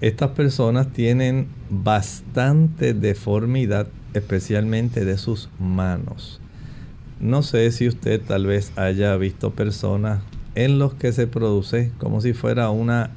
Estas 0.00 0.30
personas 0.30 0.92
tienen 0.92 1.46
bastante 1.70 2.92
deformidad, 2.92 3.88
especialmente 4.14 5.04
de 5.04 5.16
sus 5.16 5.48
manos. 5.58 6.40
No 7.20 7.42
sé 7.42 7.70
si 7.70 7.86
usted 7.86 8.20
tal 8.20 8.46
vez 8.46 8.72
haya 8.76 9.16
visto 9.16 9.52
personas 9.52 10.20
en 10.54 10.78
los 10.78 10.94
que 10.94 11.12
se 11.12 11.26
produce 11.26 11.92
como 11.98 12.20
si 12.20 12.32
fuera 12.32 12.70
una 12.70 13.10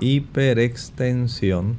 hiperextensión 0.00 1.76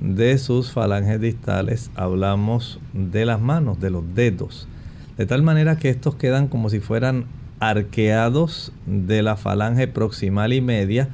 de 0.00 0.36
sus 0.38 0.70
falanges 0.70 1.20
distales. 1.20 1.90
Hablamos 1.94 2.78
de 2.92 3.24
las 3.24 3.40
manos, 3.40 3.80
de 3.80 3.90
los 3.90 4.04
dedos. 4.14 4.68
De 5.16 5.26
tal 5.26 5.42
manera 5.42 5.76
que 5.76 5.88
estos 5.88 6.16
quedan 6.16 6.48
como 6.48 6.68
si 6.68 6.80
fueran 6.80 7.24
arqueados 7.68 8.72
de 8.86 9.22
la 9.22 9.36
falange 9.36 9.88
proximal 9.88 10.52
y 10.52 10.60
media 10.60 11.08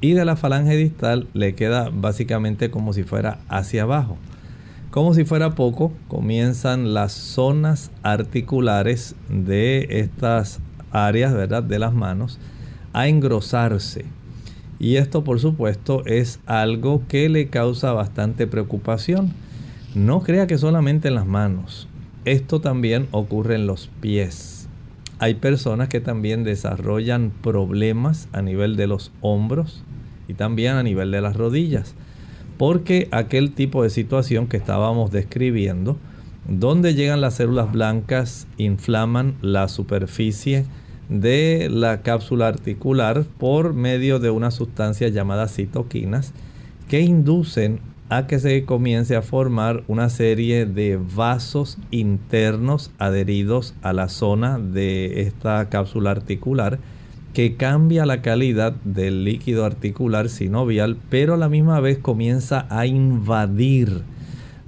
y 0.00 0.12
de 0.12 0.24
la 0.24 0.36
falange 0.36 0.76
distal 0.76 1.26
le 1.34 1.54
queda 1.54 1.90
básicamente 1.92 2.70
como 2.70 2.92
si 2.92 3.02
fuera 3.02 3.38
hacia 3.48 3.82
abajo. 3.82 4.16
Como 4.90 5.14
si 5.14 5.24
fuera 5.24 5.54
poco, 5.54 5.92
comienzan 6.06 6.94
las 6.94 7.12
zonas 7.12 7.90
articulares 8.02 9.16
de 9.28 9.86
estas 9.90 10.60
áreas, 10.92 11.34
¿verdad? 11.34 11.62
De 11.62 11.78
las 11.78 11.92
manos 11.92 12.38
a 12.92 13.08
engrosarse. 13.08 14.04
Y 14.78 14.96
esto, 14.96 15.24
por 15.24 15.40
supuesto, 15.40 16.04
es 16.06 16.38
algo 16.46 17.02
que 17.08 17.28
le 17.28 17.48
causa 17.48 17.92
bastante 17.92 18.46
preocupación. 18.46 19.32
No 19.94 20.20
crea 20.20 20.46
que 20.46 20.56
solamente 20.56 21.08
en 21.08 21.14
las 21.14 21.26
manos. 21.26 21.88
Esto 22.24 22.60
también 22.60 23.08
ocurre 23.10 23.56
en 23.56 23.66
los 23.66 23.88
pies 24.00 24.55
hay 25.18 25.34
personas 25.34 25.88
que 25.88 26.00
también 26.00 26.44
desarrollan 26.44 27.32
problemas 27.42 28.28
a 28.32 28.42
nivel 28.42 28.76
de 28.76 28.86
los 28.86 29.12
hombros 29.20 29.82
y 30.28 30.34
también 30.34 30.74
a 30.74 30.82
nivel 30.82 31.10
de 31.10 31.20
las 31.20 31.36
rodillas. 31.36 31.94
Porque 32.58 33.08
aquel 33.10 33.52
tipo 33.52 33.82
de 33.82 33.90
situación 33.90 34.46
que 34.46 34.56
estábamos 34.56 35.10
describiendo, 35.10 35.96
donde 36.48 36.94
llegan 36.94 37.20
las 37.20 37.34
células 37.34 37.72
blancas, 37.72 38.46
inflaman 38.56 39.34
la 39.42 39.68
superficie 39.68 40.64
de 41.08 41.68
la 41.70 42.02
cápsula 42.02 42.48
articular 42.48 43.24
por 43.38 43.74
medio 43.74 44.18
de 44.18 44.30
una 44.30 44.50
sustancia 44.50 45.08
llamada 45.08 45.48
citoquinas 45.48 46.32
que 46.88 47.00
inducen 47.00 47.80
a 48.08 48.26
que 48.26 48.38
se 48.38 48.64
comience 48.64 49.16
a 49.16 49.22
formar 49.22 49.82
una 49.88 50.08
serie 50.08 50.64
de 50.66 50.96
vasos 50.96 51.78
internos 51.90 52.92
adheridos 52.98 53.74
a 53.82 53.92
la 53.92 54.08
zona 54.08 54.58
de 54.58 55.22
esta 55.22 55.68
cápsula 55.68 56.12
articular 56.12 56.78
que 57.34 57.56
cambia 57.56 58.06
la 58.06 58.22
calidad 58.22 58.72
del 58.84 59.24
líquido 59.24 59.64
articular 59.64 60.28
sinovial, 60.28 60.96
pero 61.10 61.34
a 61.34 61.36
la 61.36 61.48
misma 61.48 61.80
vez 61.80 61.98
comienza 61.98 62.66
a 62.70 62.86
invadir 62.86 64.04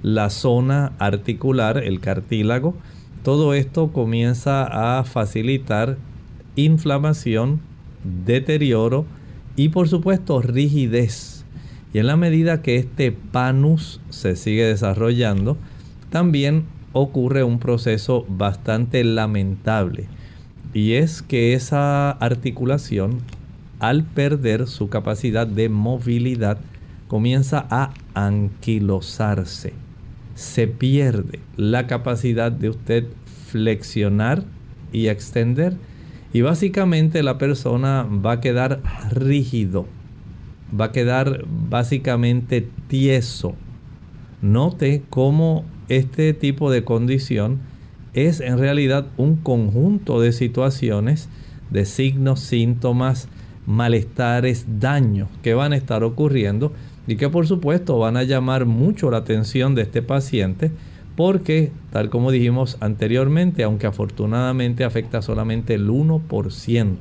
la 0.03 0.29
zona 0.29 0.91
articular, 0.99 1.77
el 1.77 1.99
cartílago. 1.99 2.75
Todo 3.23 3.53
esto 3.53 3.91
comienza 3.91 4.99
a 4.99 5.03
facilitar 5.03 5.97
inflamación, 6.55 7.61
deterioro 8.25 9.05
y 9.55 9.69
por 9.69 9.87
supuesto 9.87 10.41
rigidez 10.41 11.38
y 11.93 11.99
en 11.99 12.07
la 12.07 12.17
medida 12.17 12.61
que 12.61 12.77
este 12.77 13.11
panus 13.11 13.99
se 14.09 14.35
sigue 14.35 14.65
desarrollando, 14.65 15.57
también 16.09 16.65
ocurre 16.93 17.43
un 17.43 17.59
proceso 17.59 18.25
bastante 18.29 19.03
lamentable. 19.03 20.05
Y 20.73 20.93
es 20.93 21.23
que 21.23 21.53
esa 21.53 22.11
articulación, 22.11 23.19
al 23.79 24.03
perder 24.03 24.67
su 24.67 24.89
capacidad 24.89 25.47
de 25.47 25.69
movilidad, 25.69 26.59
comienza 27.07 27.65
a 27.71 27.91
anquilosarse. 28.13 29.73
Se 30.35 30.67
pierde 30.67 31.39
la 31.57 31.87
capacidad 31.87 32.51
de 32.51 32.69
usted 32.69 33.05
flexionar 33.47 34.43
y 34.91 35.07
extender. 35.07 35.73
Y 36.33 36.41
básicamente 36.41 37.23
la 37.23 37.39
persona 37.39 38.03
va 38.03 38.33
a 38.33 38.41
quedar 38.41 38.81
rígido 39.11 39.87
va 40.77 40.85
a 40.85 40.91
quedar 40.91 41.45
básicamente 41.47 42.67
tieso. 42.87 43.55
Note 44.41 45.03
cómo 45.09 45.65
este 45.89 46.33
tipo 46.33 46.71
de 46.71 46.83
condición 46.83 47.59
es 48.13 48.39
en 48.39 48.57
realidad 48.57 49.07
un 49.17 49.35
conjunto 49.35 50.21
de 50.21 50.31
situaciones, 50.31 51.29
de 51.69 51.85
signos, 51.85 52.39
síntomas, 52.39 53.27
malestares, 53.65 54.65
daños 54.79 55.29
que 55.43 55.53
van 55.53 55.73
a 55.73 55.77
estar 55.77 56.03
ocurriendo 56.03 56.73
y 57.07 57.15
que 57.15 57.29
por 57.29 57.47
supuesto 57.47 57.99
van 57.99 58.17
a 58.17 58.23
llamar 58.23 58.65
mucho 58.65 59.11
la 59.11 59.17
atención 59.17 59.75
de 59.75 59.83
este 59.83 60.01
paciente 60.01 60.71
porque, 61.15 61.71
tal 61.91 62.09
como 62.09 62.31
dijimos 62.31 62.77
anteriormente, 62.79 63.63
aunque 63.63 63.87
afortunadamente 63.87 64.85
afecta 64.85 65.21
solamente 65.21 65.73
el 65.73 65.89
1% 65.89 66.95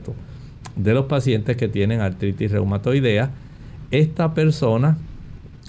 de 0.75 0.95
los 0.95 1.07
pacientes 1.07 1.57
que 1.57 1.69
tienen 1.69 2.01
artritis 2.01 2.51
reumatoidea, 2.51 3.31
esta 3.91 4.35
persona 4.35 4.99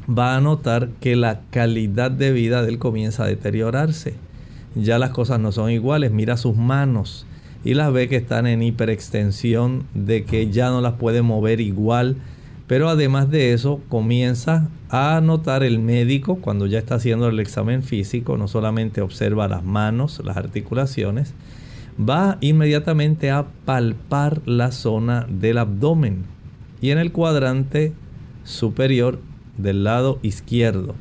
va 0.10 0.36
a 0.36 0.41
notar 0.41 0.89
que 0.99 1.15
la 1.15 1.41
calidad 1.51 2.12
de 2.12 2.32
vida 2.32 2.62
de 2.62 2.69
él 2.69 2.79
comienza 2.79 3.23
a 3.23 3.27
deteriorarse. 3.27 4.15
Ya 4.75 4.99
las 4.99 5.12
cosas 5.12 5.39
no 5.39 5.51
son 5.51 5.71
iguales. 5.71 6.12
Mira 6.12 6.38
sus 6.38 6.55
manos 6.55 7.25
y 7.63 7.73
las 7.73 7.91
ve 7.91 8.08
que 8.08 8.15
están 8.15 8.47
en 8.47 8.63
hiperextensión, 8.63 9.84
de 9.93 10.23
que 10.23 10.49
ya 10.49 10.69
no 10.69 10.82
las 10.82 10.93
puede 10.93 11.21
mover 11.21 11.60
igual. 11.60 12.17
Pero 12.67 12.88
además 12.88 13.32
de 13.32 13.53
eso, 13.53 13.82
comienza 13.89 14.69
a 14.89 15.19
notar 15.21 15.63
el 15.63 15.79
médico 15.79 16.36
cuando 16.36 16.67
ya 16.67 16.79
está 16.79 16.95
haciendo 16.95 17.27
el 17.27 17.39
examen 17.39 17.84
físico, 17.84 18.38
no 18.38 18.47
solamente 18.47 19.01
observa 19.01 19.47
las 19.47 19.63
manos, 19.63 20.21
las 20.23 20.38
articulaciones, 20.38 21.34
va 21.99 22.38
inmediatamente 22.41 23.32
a 23.32 23.47
palpar 23.65 24.41
la 24.45 24.71
zona 24.71 25.25
del 25.29 25.58
abdomen. 25.58 26.25
Y 26.79 26.91
en 26.91 26.99
el 26.99 27.12
cuadrante 27.12 27.93
superior 28.49 29.19
del 29.57 29.83
lado 29.83 30.19
izquierdo, 30.23 30.95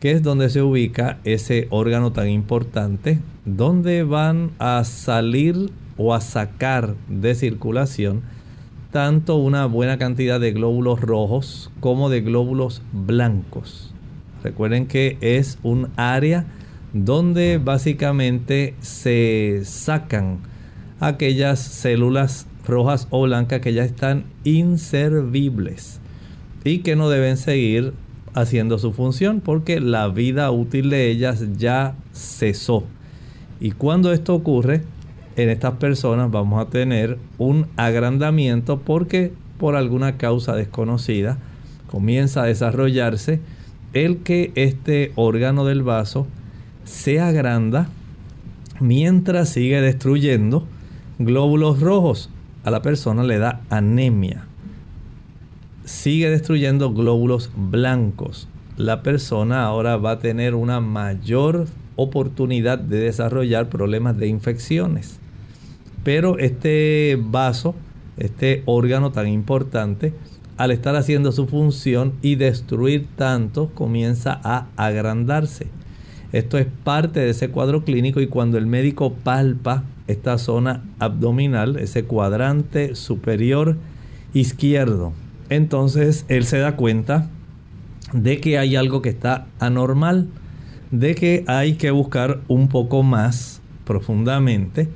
que 0.00 0.12
es 0.12 0.22
donde 0.22 0.50
se 0.50 0.62
ubica 0.62 1.18
ese 1.24 1.66
órgano 1.70 2.12
tan 2.12 2.28
importante, 2.28 3.20
donde 3.44 4.02
van 4.02 4.50
a 4.58 4.84
salir 4.84 5.70
o 5.96 6.14
a 6.14 6.20
sacar 6.20 6.94
de 7.08 7.34
circulación 7.34 8.22
tanto 8.90 9.36
una 9.36 9.66
buena 9.66 9.98
cantidad 9.98 10.38
de 10.38 10.52
glóbulos 10.52 11.00
rojos 11.00 11.70
como 11.80 12.10
de 12.10 12.20
glóbulos 12.20 12.82
blancos. 12.92 13.92
Recuerden 14.42 14.86
que 14.86 15.16
es 15.20 15.58
un 15.62 15.88
área 15.96 16.44
donde 16.92 17.58
básicamente 17.58 18.74
se 18.80 19.62
sacan 19.64 20.38
aquellas 21.00 21.58
células 21.58 22.46
rojas 22.66 23.08
o 23.10 23.22
blancas 23.22 23.60
que 23.60 23.72
ya 23.72 23.84
están 23.84 24.24
inservibles 24.44 26.00
y 26.64 26.78
que 26.78 26.96
no 26.96 27.10
deben 27.10 27.36
seguir 27.36 27.92
haciendo 28.32 28.78
su 28.78 28.92
función 28.92 29.40
porque 29.40 29.80
la 29.80 30.08
vida 30.08 30.50
útil 30.50 30.90
de 30.90 31.10
ellas 31.10 31.44
ya 31.56 31.94
cesó. 32.12 32.84
Y 33.60 33.70
cuando 33.72 34.12
esto 34.12 34.34
ocurre, 34.34 34.82
en 35.36 35.50
estas 35.50 35.74
personas 35.74 36.30
vamos 36.30 36.60
a 36.60 36.70
tener 36.70 37.18
un 37.38 37.66
agrandamiento 37.76 38.80
porque 38.80 39.32
por 39.58 39.76
alguna 39.76 40.16
causa 40.16 40.56
desconocida 40.56 41.38
comienza 41.90 42.42
a 42.42 42.46
desarrollarse 42.46 43.40
el 43.92 44.18
que 44.18 44.52
este 44.54 45.12
órgano 45.14 45.64
del 45.64 45.82
vaso 45.82 46.26
se 46.84 47.20
agranda 47.20 47.88
mientras 48.80 49.50
sigue 49.50 49.80
destruyendo 49.80 50.66
glóbulos 51.18 51.80
rojos. 51.80 52.30
A 52.64 52.70
la 52.70 52.82
persona 52.82 53.22
le 53.22 53.38
da 53.38 53.60
anemia 53.68 54.43
sigue 55.84 56.30
destruyendo 56.30 56.92
glóbulos 56.92 57.50
blancos. 57.56 58.48
La 58.76 59.02
persona 59.02 59.64
ahora 59.64 59.96
va 59.96 60.12
a 60.12 60.18
tener 60.18 60.54
una 60.54 60.80
mayor 60.80 61.66
oportunidad 61.96 62.78
de 62.78 62.98
desarrollar 62.98 63.68
problemas 63.68 64.18
de 64.18 64.26
infecciones. 64.26 65.20
Pero 66.02 66.38
este 66.38 67.18
vaso, 67.20 67.74
este 68.16 68.62
órgano 68.66 69.12
tan 69.12 69.28
importante, 69.28 70.12
al 70.56 70.70
estar 70.70 70.96
haciendo 70.96 71.32
su 71.32 71.46
función 71.46 72.14
y 72.22 72.36
destruir 72.36 73.06
tanto, 73.16 73.70
comienza 73.74 74.40
a 74.42 74.66
agrandarse. 74.76 75.66
Esto 76.32 76.58
es 76.58 76.66
parte 76.84 77.20
de 77.20 77.30
ese 77.30 77.48
cuadro 77.48 77.84
clínico 77.84 78.20
y 78.20 78.26
cuando 78.26 78.58
el 78.58 78.66
médico 78.66 79.12
palpa 79.12 79.84
esta 80.08 80.36
zona 80.38 80.82
abdominal, 80.98 81.76
ese 81.76 82.04
cuadrante 82.04 82.96
superior 82.96 83.76
izquierdo, 84.32 85.12
entonces 85.48 86.24
él 86.28 86.44
se 86.44 86.58
da 86.58 86.76
cuenta 86.76 87.30
de 88.12 88.40
que 88.40 88.58
hay 88.58 88.76
algo 88.76 89.02
que 89.02 89.08
está 89.08 89.46
anormal, 89.58 90.28
de 90.90 91.14
que 91.14 91.44
hay 91.46 91.74
que 91.74 91.90
buscar 91.90 92.40
un 92.48 92.68
poco 92.68 93.02
más 93.02 93.60
profundamente 93.84 94.88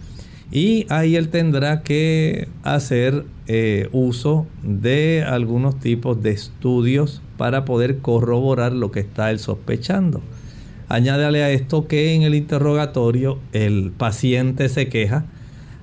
y 0.51 0.87
ahí 0.89 1.17
él 1.17 1.29
tendrá 1.29 1.83
que 1.83 2.49
hacer 2.63 3.25
eh, 3.47 3.89
uso 3.93 4.47
de 4.63 5.25
algunos 5.27 5.79
tipos 5.79 6.23
de 6.23 6.31
estudios 6.31 7.21
para 7.37 7.65
poder 7.65 7.99
corroborar 7.99 8.73
lo 8.73 8.91
que 8.91 9.01
está 9.01 9.31
él 9.31 9.39
sospechando. 9.39 10.23
Añádale 10.89 11.43
a 11.43 11.51
esto 11.51 11.87
que 11.87 12.15
en 12.15 12.23
el 12.23 12.35
interrogatorio 12.35 13.39
el 13.53 13.93
paciente 13.97 14.71
se 14.71 14.89
queja. 14.89 15.27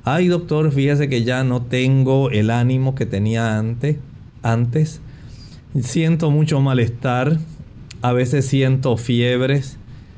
Ay 0.04 0.28
doctor, 0.28 0.72
fíjese 0.72 1.10
que 1.10 1.24
ya 1.24 1.44
no 1.44 1.62
tengo 1.62 2.32
el 2.32 2.50
ánimo 2.50 2.96
que 2.96 3.06
tenía 3.06 3.60
antes. 3.60 3.98
Antes 4.46 5.02
siento 5.82 6.30
mucho 6.30 6.62
malestar. 6.62 7.40
A 8.04 8.14
veces 8.14 8.46
siento 8.46 8.96
fiebres. 8.96 9.78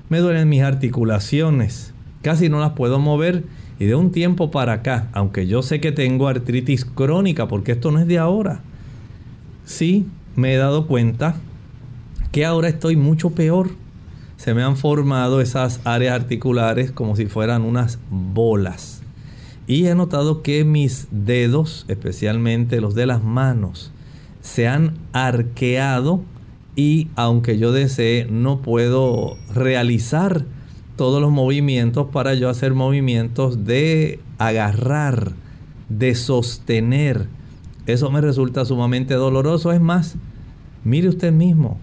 Me 0.10 0.20
duelen 0.20 0.50
mis 0.50 0.64
articulaciones. 0.64 1.94
Casi 2.22 2.50
no 2.50 2.60
las 2.60 2.74
puedo 2.74 3.00
mover 3.00 3.46
y 3.80 3.86
de 3.86 3.96
un 3.96 4.12
tiempo 4.12 4.52
para 4.52 4.74
acá, 4.74 5.08
aunque 5.14 5.48
yo 5.48 5.62
sé 5.62 5.80
que 5.80 5.94
tengo 5.94 6.28
artritis 6.28 6.84
crónica, 6.84 7.48
porque 7.48 7.74
esto 7.74 7.92
no 7.92 8.00
es 8.00 8.08
de 8.08 8.18
ahora, 8.18 8.62
sí 9.66 10.08
me 10.36 10.54
he 10.54 10.58
dado 10.58 10.88
cuenta 10.88 11.36
que 12.32 12.44
ahora 12.44 12.68
estoy 12.68 12.96
mucho 12.96 13.30
peor. 13.30 13.70
Se 14.36 14.54
me 14.54 14.62
han 14.62 14.78
formado 14.78 15.42
esas 15.42 15.80
áreas 15.84 16.16
articulares 16.16 16.92
como 16.92 17.16
si 17.16 17.28
fueran 17.28 17.64
unas 17.64 17.98
bolas. 18.10 19.02
Y 19.66 19.88
he 19.88 19.96
notado 19.96 20.44
que 20.44 20.64
mis 20.64 21.08
dedos, 21.12 21.86
especialmente 21.88 22.82
los 22.82 22.94
de 22.94 23.08
las 23.08 23.24
manos, 23.24 23.92
se 24.48 24.66
han 24.66 24.94
arqueado 25.12 26.22
y 26.78 27.10
aunque 27.16 27.58
yo 27.58 27.74
desee 27.74 28.28
no 28.32 28.62
puedo 28.62 29.36
realizar 29.54 30.46
todos 30.96 31.22
los 31.22 31.32
movimientos 31.32 32.08
para 32.14 32.34
yo 32.34 32.50
hacer 32.50 32.74
movimientos 32.74 33.66
de 33.66 34.22
agarrar, 34.38 35.34
de 35.90 36.16
sostener. 36.16 37.28
Eso 37.88 38.10
me 38.10 38.22
resulta 38.22 38.64
sumamente 38.64 39.16
doloroso. 39.16 39.74
Es 39.74 39.82
más, 39.82 40.16
mire 40.86 41.10
usted 41.10 41.34
mismo. 41.34 41.78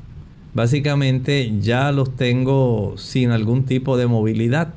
Básicamente 0.55 1.53
ya 1.61 1.93
los 1.93 2.17
tengo 2.17 2.95
sin 2.97 3.31
algún 3.31 3.65
tipo 3.65 3.99
de 3.99 4.07
movilidad. 4.07 4.73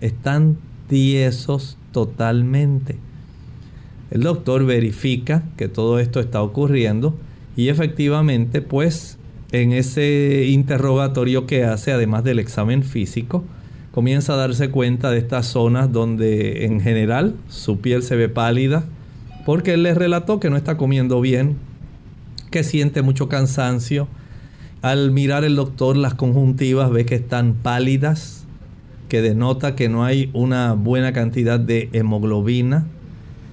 Están 0.00 0.58
tiesos 0.88 1.78
totalmente. 1.92 2.98
El 4.10 4.22
doctor 4.22 4.64
verifica 4.66 5.44
que 5.56 5.68
todo 5.68 5.98
esto 5.98 6.20
está 6.20 6.42
ocurriendo 6.42 7.16
y 7.56 7.68
efectivamente 7.68 8.62
pues 8.62 9.18
en 9.52 9.72
ese 9.72 10.46
interrogatorio 10.48 11.46
que 11.46 11.64
hace 11.64 11.92
además 11.92 12.24
del 12.24 12.38
examen 12.38 12.82
físico, 12.82 13.44
comienza 13.90 14.34
a 14.34 14.36
darse 14.36 14.70
cuenta 14.70 15.10
de 15.10 15.18
estas 15.18 15.46
zonas 15.46 15.92
donde 15.92 16.64
en 16.66 16.80
general 16.80 17.34
su 17.48 17.80
piel 17.80 18.02
se 18.02 18.16
ve 18.16 18.28
pálida, 18.28 18.84
porque 19.44 19.74
él 19.74 19.82
le 19.82 19.94
relató 19.94 20.38
que 20.38 20.50
no 20.50 20.56
está 20.56 20.76
comiendo 20.76 21.20
bien, 21.20 21.56
que 22.50 22.62
siente 22.62 23.02
mucho 23.02 23.28
cansancio. 23.28 24.06
Al 24.82 25.10
mirar 25.10 25.44
el 25.44 25.56
doctor 25.56 25.96
las 25.96 26.14
conjuntivas 26.14 26.90
ve 26.90 27.04
que 27.04 27.16
están 27.16 27.54
pálidas, 27.54 28.46
que 29.08 29.22
denota 29.22 29.74
que 29.74 29.88
no 29.88 30.04
hay 30.04 30.30
una 30.32 30.74
buena 30.74 31.12
cantidad 31.12 31.58
de 31.58 31.88
hemoglobina. 31.92 32.86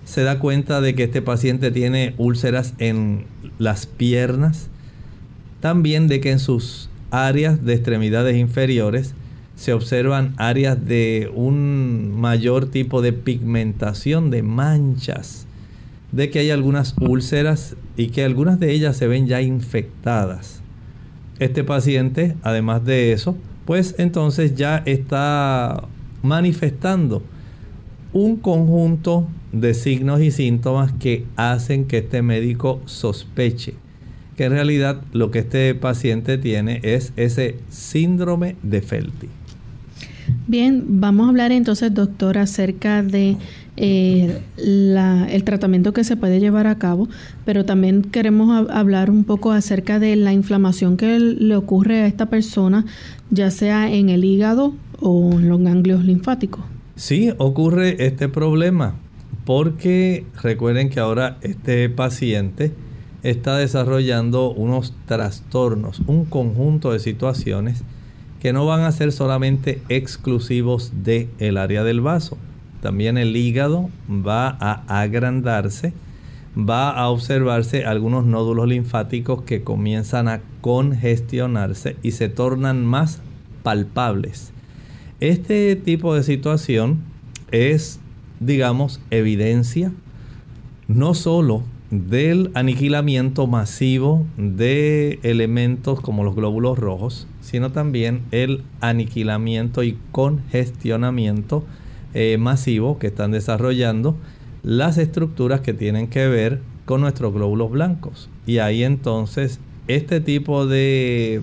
Se 0.08 0.24
da 0.24 0.40
cuenta 0.40 0.80
de 0.80 0.96
que 0.96 1.04
este 1.04 1.22
paciente 1.22 1.70
tiene 1.70 2.14
úlceras 2.18 2.74
en 2.78 3.26
las 3.60 3.88
piernas. 3.88 4.70
También 5.60 6.08
de 6.08 6.22
que 6.22 6.32
en 6.32 6.40
sus 6.40 6.90
áreas 7.12 7.66
de 7.66 7.74
extremidades 7.74 8.38
inferiores 8.38 9.16
se 9.58 9.74
observan 9.74 10.34
áreas 10.38 10.86
de 10.86 11.30
un 11.36 12.18
mayor 12.18 12.72
tipo 12.72 13.02
de 13.02 13.12
pigmentación, 13.12 14.32
de 14.32 14.44
manchas, 14.44 15.46
de 16.14 16.30
que 16.30 16.40
hay 16.40 16.52
algunas 16.52 16.96
úlceras 17.02 17.76
y 17.98 18.08
que 18.08 18.24
algunas 18.24 18.62
de 18.62 18.72
ellas 18.72 18.96
se 18.96 19.08
ven 19.08 19.28
ya 19.28 19.42
infectadas. 19.42 20.62
Este 21.40 21.66
paciente, 21.66 22.38
además 22.44 22.86
de 22.86 23.12
eso, 23.12 23.36
pues 23.66 23.94
entonces 23.98 24.56
ya 24.56 24.84
está 24.86 25.84
manifestando 26.24 27.24
un 28.14 28.38
conjunto 28.38 29.28
de 29.62 29.74
signos 29.74 30.22
y 30.22 30.32
síntomas 30.32 30.92
que 30.94 31.26
hacen 31.36 31.86
que 31.86 32.00
este 32.00 32.22
médico 32.22 32.82
sospeche 32.86 33.76
que 34.38 34.46
en 34.46 34.52
realidad 34.52 35.02
lo 35.12 35.32
que 35.32 35.40
este 35.40 35.74
paciente 35.74 36.38
tiene 36.38 36.80
es 36.84 37.12
ese 37.18 37.56
síndrome 37.70 38.56
de 38.62 38.82
Felty. 38.82 39.28
Bien, 40.46 40.84
vamos 40.88 41.26
a 41.26 41.30
hablar 41.30 41.52
entonces, 41.52 41.94
doctor, 41.94 42.38
acerca 42.38 43.02
de 43.02 43.38
eh, 43.78 44.40
el 44.58 45.44
tratamiento 45.44 45.92
que 45.92 46.04
se 46.04 46.16
puede 46.16 46.40
llevar 46.40 46.68
a 46.68 46.78
cabo, 46.78 47.10
pero 47.46 47.66
también 47.66 48.04
queremos 48.04 48.70
hablar 48.70 49.10
un 49.10 49.24
poco 49.24 49.52
acerca 49.52 50.00
de 50.00 50.16
la 50.16 50.34
inflamación 50.34 50.98
que 50.98 51.20
le 51.20 51.56
ocurre 51.56 52.02
a 52.02 52.08
esta 52.08 52.28
persona, 52.28 52.86
ya 53.32 53.50
sea 53.50 53.92
en 53.92 54.10
el 54.10 54.24
hígado 54.24 54.76
o 55.00 55.32
en 55.34 55.50
los 55.50 55.60
ganglios 55.62 56.06
linfáticos. 56.06 56.64
Sí, 56.96 57.32
ocurre 57.38 58.06
este 58.06 58.30
problema, 58.30 58.96
porque 59.48 60.26
recuerden 60.44 60.90
que 60.90 61.00
ahora 61.00 61.38
este 61.40 61.88
paciente 61.88 62.74
está 63.24 63.56
desarrollando 63.56 64.52
unos 64.52 64.94
trastornos, 65.06 66.02
un 66.06 66.26
conjunto 66.26 66.92
de 66.92 67.00
situaciones 67.00 67.86
que 68.42 68.52
no 68.52 68.66
van 68.66 68.82
a 68.82 68.92
ser 68.92 69.14
solamente 69.14 69.82
exclusivos 69.88 70.92
del 71.02 71.30
el 71.40 71.56
área 71.56 71.86
del 71.86 72.02
vaso. 72.02 72.38
También 72.82 73.18
el 73.18 73.38
hígado 73.38 73.90
va 74.10 74.50
a 74.60 74.84
agrandarse, 75.00 75.94
va 76.58 76.90
a 76.90 77.08
observarse 77.08 77.86
algunos 77.86 78.26
nódulos 78.26 78.68
linfáticos 78.68 79.44
que 79.44 79.64
comienzan 79.64 80.28
a 80.28 80.42
congestionarse 80.60 81.96
y 82.04 82.12
se 82.12 82.28
tornan 82.28 82.86
más 82.86 83.22
palpables. 83.64 84.52
Este 85.22 85.78
tipo 85.78 86.16
de 86.16 86.24
situación 86.24 87.00
es, 87.52 88.02
digamos, 88.40 89.00
evidencia 89.10 89.92
no 90.88 91.14
solo 91.14 91.64
del 91.90 92.52
aniquilamiento 92.54 93.48
masivo 93.48 94.26
de 94.38 95.20
elementos 95.24 96.02
como 96.02 96.24
los 96.24 96.36
glóbulos 96.36 96.78
rojos, 96.78 97.28
sino 97.42 97.72
también 97.72 98.24
el 98.32 98.64
aniquilamiento 98.82 99.84
y 99.84 99.98
congestionamiento 100.12 101.64
eh, 102.14 102.38
masivo 102.38 103.00
que 103.00 103.08
están 103.08 103.32
desarrollando 103.32 104.18
las 104.64 104.98
estructuras 104.98 105.62
que 105.62 105.74
tienen 105.74 106.08
que 106.08 106.28
ver 106.28 106.62
con 106.86 107.02
nuestros 107.02 107.34
glóbulos 107.34 107.72
blancos. 107.72 108.30
Y 108.46 108.58
ahí 108.58 108.84
entonces 108.84 109.60
este 109.88 110.20
tipo 110.20 110.66
de 110.66 111.42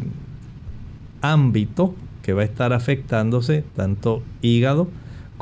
ámbito 1.22 1.94
que 2.22 2.34
va 2.34 2.42
a 2.42 2.46
estar 2.46 2.72
afectándose 2.72 3.64
tanto 3.74 4.22
hígado 4.42 4.88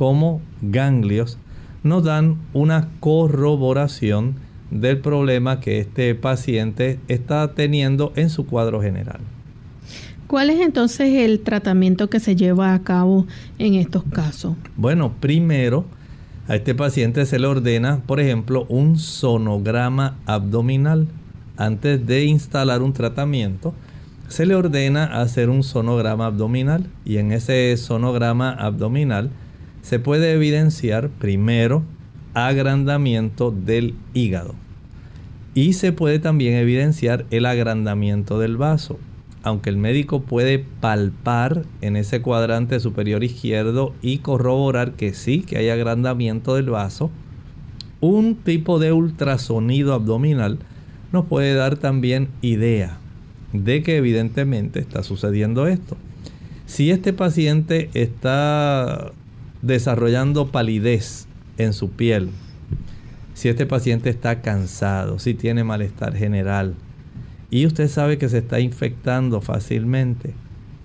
como 0.02 0.40
ganglios 0.62 1.38
nos 1.84 2.02
dan 2.02 2.38
una 2.54 2.88
corroboración 2.98 4.34
del 4.72 4.98
problema 4.98 5.60
que 5.60 5.78
este 5.78 6.12
paciente 6.16 6.98
está 7.06 7.54
teniendo 7.54 8.12
en 8.16 8.28
su 8.28 8.44
cuadro 8.44 8.82
general. 8.82 9.20
¿Cuál 10.26 10.50
es 10.50 10.58
entonces 10.58 11.14
el 11.14 11.38
tratamiento 11.38 12.10
que 12.10 12.18
se 12.18 12.34
lleva 12.34 12.74
a 12.74 12.82
cabo 12.82 13.28
en 13.60 13.74
estos 13.74 14.02
casos? 14.02 14.56
Bueno, 14.76 15.12
primero 15.20 15.84
a 16.48 16.56
este 16.56 16.74
paciente 16.74 17.24
se 17.24 17.38
le 17.38 17.46
ordena, 17.46 18.02
por 18.04 18.18
ejemplo, 18.18 18.66
un 18.68 18.98
sonograma 18.98 20.16
abdominal. 20.26 21.06
Antes 21.56 22.04
de 22.04 22.24
instalar 22.24 22.82
un 22.82 22.92
tratamiento, 22.92 23.72
se 24.26 24.46
le 24.46 24.56
ordena 24.56 25.04
hacer 25.20 25.48
un 25.48 25.62
sonograma 25.62 26.26
abdominal 26.26 26.86
y 27.04 27.18
en 27.18 27.30
ese 27.30 27.76
sonograma 27.76 28.50
abdominal 28.50 29.30
se 29.82 29.98
puede 29.98 30.32
evidenciar 30.32 31.10
primero 31.10 31.82
agrandamiento 32.34 33.50
del 33.50 33.94
hígado 34.14 34.54
y 35.54 35.74
se 35.74 35.92
puede 35.92 36.18
también 36.18 36.54
evidenciar 36.54 37.26
el 37.30 37.44
agrandamiento 37.44 38.38
del 38.38 38.56
vaso 38.56 38.98
aunque 39.42 39.70
el 39.70 39.76
médico 39.76 40.22
puede 40.22 40.64
palpar 40.80 41.64
en 41.80 41.96
ese 41.96 42.22
cuadrante 42.22 42.78
superior 42.80 43.24
izquierdo 43.24 43.94
y 44.00 44.18
corroborar 44.18 44.92
que 44.92 45.14
sí, 45.14 45.40
que 45.40 45.58
hay 45.58 45.68
agrandamiento 45.68 46.54
del 46.54 46.70
vaso, 46.70 47.10
un 48.00 48.36
tipo 48.36 48.78
de 48.78 48.92
ultrasonido 48.92 49.94
abdominal 49.94 50.58
nos 51.12 51.26
puede 51.26 51.54
dar 51.54 51.76
también 51.76 52.28
idea 52.40 52.98
de 53.52 53.82
que 53.82 53.96
evidentemente 53.96 54.80
está 54.80 55.02
sucediendo 55.02 55.66
esto. 55.66 55.96
Si 56.66 56.90
este 56.90 57.12
paciente 57.12 57.90
está 57.92 59.12
desarrollando 59.62 60.48
palidez 60.48 61.26
en 61.56 61.72
su 61.72 61.90
piel, 61.90 62.30
si 63.34 63.48
este 63.48 63.66
paciente 63.66 64.10
está 64.10 64.42
cansado, 64.42 65.18
si 65.18 65.34
tiene 65.34 65.64
malestar 65.64 66.14
general 66.14 66.74
y 67.50 67.66
usted 67.66 67.88
sabe 67.88 68.18
que 68.18 68.28
se 68.28 68.38
está 68.38 68.60
infectando 68.60 69.40
fácilmente, 69.40 70.34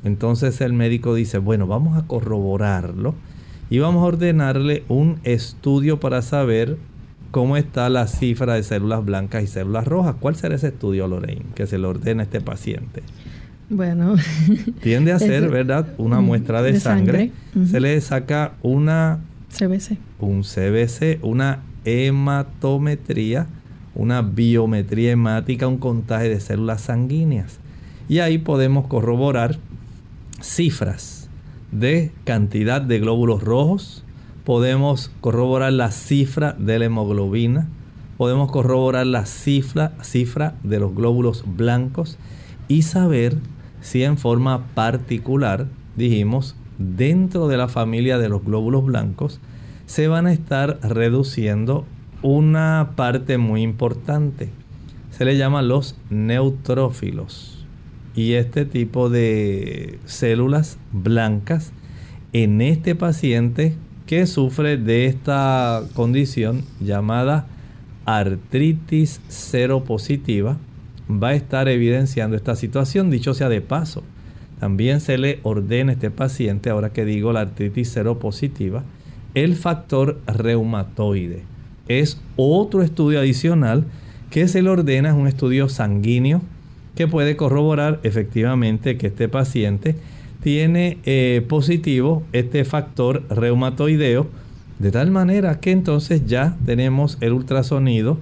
entonces 0.03 0.61
el 0.61 0.73
médico 0.73 1.15
dice, 1.15 1.39
bueno, 1.39 1.67
vamos 1.67 1.97
a 1.97 2.07
corroborarlo 2.07 3.15
y 3.69 3.79
vamos 3.79 4.03
a 4.03 4.07
ordenarle 4.07 4.83
un 4.87 5.19
estudio 5.23 5.99
para 5.99 6.21
saber 6.21 6.77
cómo 7.31 7.57
está 7.57 7.89
la 7.89 8.07
cifra 8.07 8.53
de 8.53 8.63
células 8.63 9.03
blancas 9.03 9.43
y 9.43 9.47
células 9.47 9.85
rojas. 9.85 10.15
¿Cuál 10.19 10.35
será 10.35 10.55
ese 10.55 10.67
estudio, 10.67 11.07
Lorraine, 11.07 11.45
que 11.55 11.67
se 11.67 11.77
le 11.77 11.87
ordena 11.87 12.21
a 12.21 12.25
este 12.25 12.41
paciente? 12.41 13.03
Bueno, 13.69 14.15
tiende 14.81 15.11
a 15.11 15.19
ser, 15.19 15.49
¿verdad? 15.49 15.87
Una 15.97 16.21
muestra 16.21 16.61
de, 16.61 16.79
sangre. 16.79 17.31
Se 17.69 17.79
le 17.79 17.99
saca 18.01 18.53
una 18.61 19.19
CBC. 19.49 19.97
Un 20.19 20.43
CBC, 20.43 21.19
una 21.21 21.63
hematometría, 21.83 23.47
una 23.93 24.21
biometría 24.21 25.11
hemática, 25.11 25.67
un 25.67 25.77
contagio 25.77 26.29
de 26.29 26.39
células 26.39 26.81
sanguíneas. 26.81 27.59
Y 28.07 28.19
ahí 28.19 28.37
podemos 28.37 28.87
corroborar 28.87 29.57
cifras 30.39 31.29
de 31.71 32.11
cantidad 32.23 32.81
de 32.81 32.99
glóbulos 32.99 33.43
rojos, 33.43 34.03
podemos 34.45 35.11
corroborar 35.19 35.73
la 35.73 35.91
cifra 35.91 36.55
de 36.57 36.79
la 36.79 36.85
hemoglobina, 36.85 37.67
podemos 38.17 38.49
corroborar 38.49 39.05
la 39.05 39.25
cifra, 39.25 39.93
cifra 40.01 40.55
de 40.63 40.79
los 40.79 40.95
glóbulos 40.95 41.43
blancos 41.45 42.17
y 42.69 42.83
saber 42.83 43.37
si 43.81 44.03
en 44.03 44.17
forma 44.17 44.67
particular, 44.73 45.67
dijimos, 45.95 46.55
dentro 46.77 47.47
de 47.47 47.57
la 47.57 47.67
familia 47.67 48.17
de 48.17 48.29
los 48.29 48.43
glóbulos 48.43 48.85
blancos, 48.85 49.39
se 49.85 50.07
van 50.07 50.27
a 50.27 50.33
estar 50.33 50.79
reduciendo 50.81 51.85
una 52.21 52.91
parte 52.95 53.37
muy 53.37 53.61
importante. 53.61 54.49
Se 55.11 55.25
le 55.25 55.37
llama 55.37 55.61
los 55.61 55.97
neutrófilos. 56.09 57.65
Y 58.15 58.33
este 58.33 58.65
tipo 58.65 59.09
de 59.09 59.99
células 60.05 60.77
blancas 60.91 61.71
en 62.33 62.61
este 62.61 62.95
paciente 62.95 63.75
que 64.05 64.25
sufre 64.25 64.77
de 64.77 65.05
esta 65.05 65.83
condición 65.93 66.63
llamada 66.79 67.45
artritis 68.05 69.21
seropositiva 69.27 70.57
va 71.09 71.29
a 71.29 71.35
estar 71.35 71.67
evidenciando 71.67 72.35
esta 72.35 72.55
situación, 72.55 73.09
dicho 73.09 73.33
sea 73.33 73.49
de 73.49 73.61
paso. 73.61 74.03
También 74.59 75.01
se 75.01 75.17
le 75.17 75.39
ordena 75.43 75.91
a 75.91 75.93
este 75.93 76.09
paciente, 76.11 76.69
ahora 76.69 76.91
que 76.91 77.05
digo 77.05 77.31
la 77.31 77.41
artritis 77.41 77.89
seropositiva, 77.89 78.83
el 79.33 79.55
factor 79.55 80.19
reumatoide. 80.25 81.43
Es 81.87 82.19
otro 82.35 82.81
estudio 82.81 83.19
adicional 83.19 83.85
que 84.29 84.47
se 84.47 84.61
le 84.61 84.69
ordena, 84.69 85.09
es 85.09 85.15
un 85.15 85.27
estudio 85.27 85.69
sanguíneo 85.69 86.41
que 86.95 87.07
puede 87.07 87.37
corroborar 87.37 87.99
efectivamente 88.03 88.97
que 88.97 89.07
este 89.07 89.29
paciente 89.29 89.95
tiene 90.41 90.97
eh, 91.05 91.45
positivo 91.47 92.23
este 92.33 92.65
factor 92.65 93.23
reumatoideo, 93.29 94.27
de 94.79 94.91
tal 94.91 95.11
manera 95.11 95.59
que 95.59 95.71
entonces 95.71 96.25
ya 96.25 96.57
tenemos 96.65 97.17
el 97.21 97.33
ultrasonido, 97.33 98.17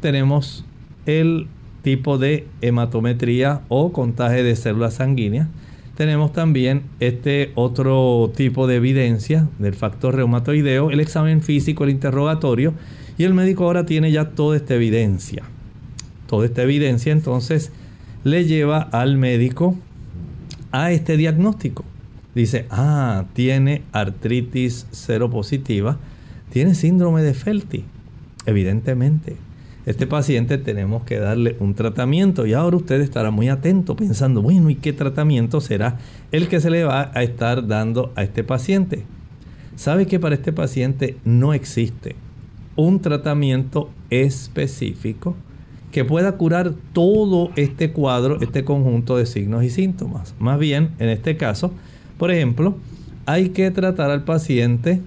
tenemos 0.00 0.64
el 1.06 1.46
tipo 1.82 2.18
de 2.18 2.46
hematometría 2.60 3.62
o 3.68 3.92
contagio 3.92 4.44
de 4.44 4.56
células 4.56 4.94
sanguíneas, 4.94 5.48
tenemos 5.96 6.32
también 6.32 6.84
este 6.98 7.52
otro 7.54 8.32
tipo 8.34 8.66
de 8.66 8.76
evidencia 8.76 9.48
del 9.58 9.74
factor 9.74 10.14
reumatoideo, 10.14 10.90
el 10.90 11.00
examen 11.00 11.42
físico, 11.42 11.84
el 11.84 11.90
interrogatorio, 11.90 12.72
y 13.18 13.24
el 13.24 13.34
médico 13.34 13.64
ahora 13.64 13.84
tiene 13.84 14.10
ya 14.10 14.30
toda 14.30 14.56
esta 14.56 14.74
evidencia. 14.74 15.42
Toda 16.26 16.46
esta 16.46 16.62
evidencia 16.62 17.12
entonces 17.12 17.70
le 18.24 18.46
lleva 18.46 18.80
al 18.80 19.18
médico 19.18 19.76
a 20.72 20.90
este 20.90 21.16
diagnóstico. 21.18 21.84
Dice, 22.34 22.66
ah, 22.70 23.26
tiene 23.34 23.82
artritis 23.92 24.86
seropositiva, 24.92 25.98
tiene 26.50 26.74
síndrome 26.74 27.22
de 27.22 27.34
Felty. 27.34 27.84
Evidentemente, 28.46 29.36
este 29.86 30.06
paciente 30.06 30.58
tenemos 30.58 31.04
que 31.04 31.18
darle 31.18 31.56
un 31.58 31.74
tratamiento 31.74 32.46
y 32.46 32.52
ahora 32.52 32.76
usted 32.76 33.00
estará 33.00 33.30
muy 33.30 33.48
atento 33.48 33.96
pensando, 33.96 34.42
bueno, 34.42 34.68
¿y 34.70 34.74
qué 34.74 34.92
tratamiento 34.92 35.60
será 35.60 35.98
el 36.32 36.48
que 36.48 36.60
se 36.60 36.70
le 36.70 36.84
va 36.84 37.10
a 37.14 37.22
estar 37.22 37.66
dando 37.66 38.12
a 38.14 38.22
este 38.22 38.44
paciente? 38.44 39.04
Sabe 39.76 40.06
que 40.06 40.20
para 40.20 40.34
este 40.34 40.52
paciente 40.52 41.16
no 41.24 41.54
existe 41.54 42.14
un 42.76 43.00
tratamiento 43.00 43.90
específico 44.10 45.34
que 45.92 46.04
pueda 46.04 46.32
curar 46.32 46.72
todo 46.92 47.50
este 47.56 47.90
cuadro, 47.90 48.40
este 48.40 48.64
conjunto 48.64 49.16
de 49.16 49.26
signos 49.26 49.64
y 49.64 49.70
síntomas. 49.70 50.34
Más 50.38 50.58
bien, 50.58 50.90
en 50.98 51.08
este 51.08 51.36
caso, 51.36 51.72
por 52.18 52.30
ejemplo, 52.30 52.76
hay 53.26 53.48
que 53.48 53.70
tratar 53.70 54.10
al 54.10 54.24
paciente, 54.24 55.00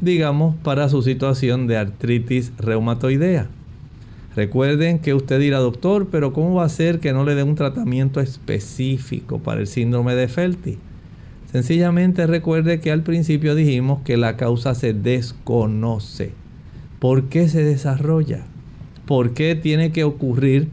digamos, 0.00 0.56
para 0.56 0.88
su 0.88 1.02
situación 1.02 1.66
de 1.66 1.78
artritis 1.78 2.52
reumatoidea. 2.58 3.48
Recuerden 4.38 5.00
que 5.00 5.14
usted 5.14 5.40
dirá, 5.40 5.58
doctor, 5.58 6.10
pero 6.12 6.32
¿cómo 6.32 6.54
va 6.54 6.64
a 6.64 6.68
ser 6.68 7.00
que 7.00 7.12
no 7.12 7.24
le 7.24 7.34
dé 7.34 7.42
un 7.42 7.56
tratamiento 7.56 8.20
específico 8.20 9.40
para 9.40 9.60
el 9.60 9.66
síndrome 9.66 10.14
de 10.14 10.28
Felty? 10.28 10.78
Sencillamente 11.50 12.24
recuerde 12.24 12.78
que 12.78 12.92
al 12.92 13.02
principio 13.02 13.56
dijimos 13.56 14.02
que 14.02 14.16
la 14.16 14.36
causa 14.36 14.76
se 14.76 14.92
desconoce. 14.94 16.30
¿Por 17.00 17.24
qué 17.24 17.48
se 17.48 17.64
desarrolla? 17.64 18.44
¿Por 19.06 19.34
qué 19.34 19.56
tiene 19.56 19.90
que 19.90 20.04
ocurrir 20.04 20.68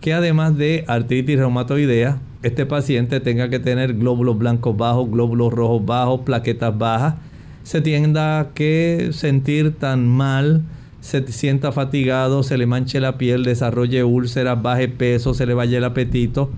que 0.00 0.14
además 0.14 0.56
de 0.56 0.86
artritis 0.88 1.36
reumatoidea, 1.36 2.22
este 2.42 2.64
paciente 2.64 3.20
tenga 3.20 3.50
que 3.50 3.58
tener 3.58 3.98
glóbulos 3.98 4.38
blancos 4.38 4.78
bajos, 4.78 5.10
glóbulos 5.10 5.52
rojos 5.52 5.84
bajos, 5.84 6.20
plaquetas 6.22 6.78
bajas, 6.78 7.16
se 7.64 7.82
tienda 7.82 8.52
que 8.54 9.10
sentir 9.12 9.74
tan 9.74 10.08
mal, 10.08 10.62
se 11.00 11.26
sienta 11.32 11.72
fatigado, 11.72 12.42
se 12.42 12.58
le 12.58 12.66
manche 12.66 13.00
la 13.00 13.16
piel, 13.16 13.42
desarrolle 13.42 14.04
úlceras, 14.04 14.60
baje 14.60 14.88
peso, 14.88 15.34
se 15.34 15.46
le 15.46 15.54
vaya 15.54 15.78
el 15.78 15.84
apetito. 15.84 16.50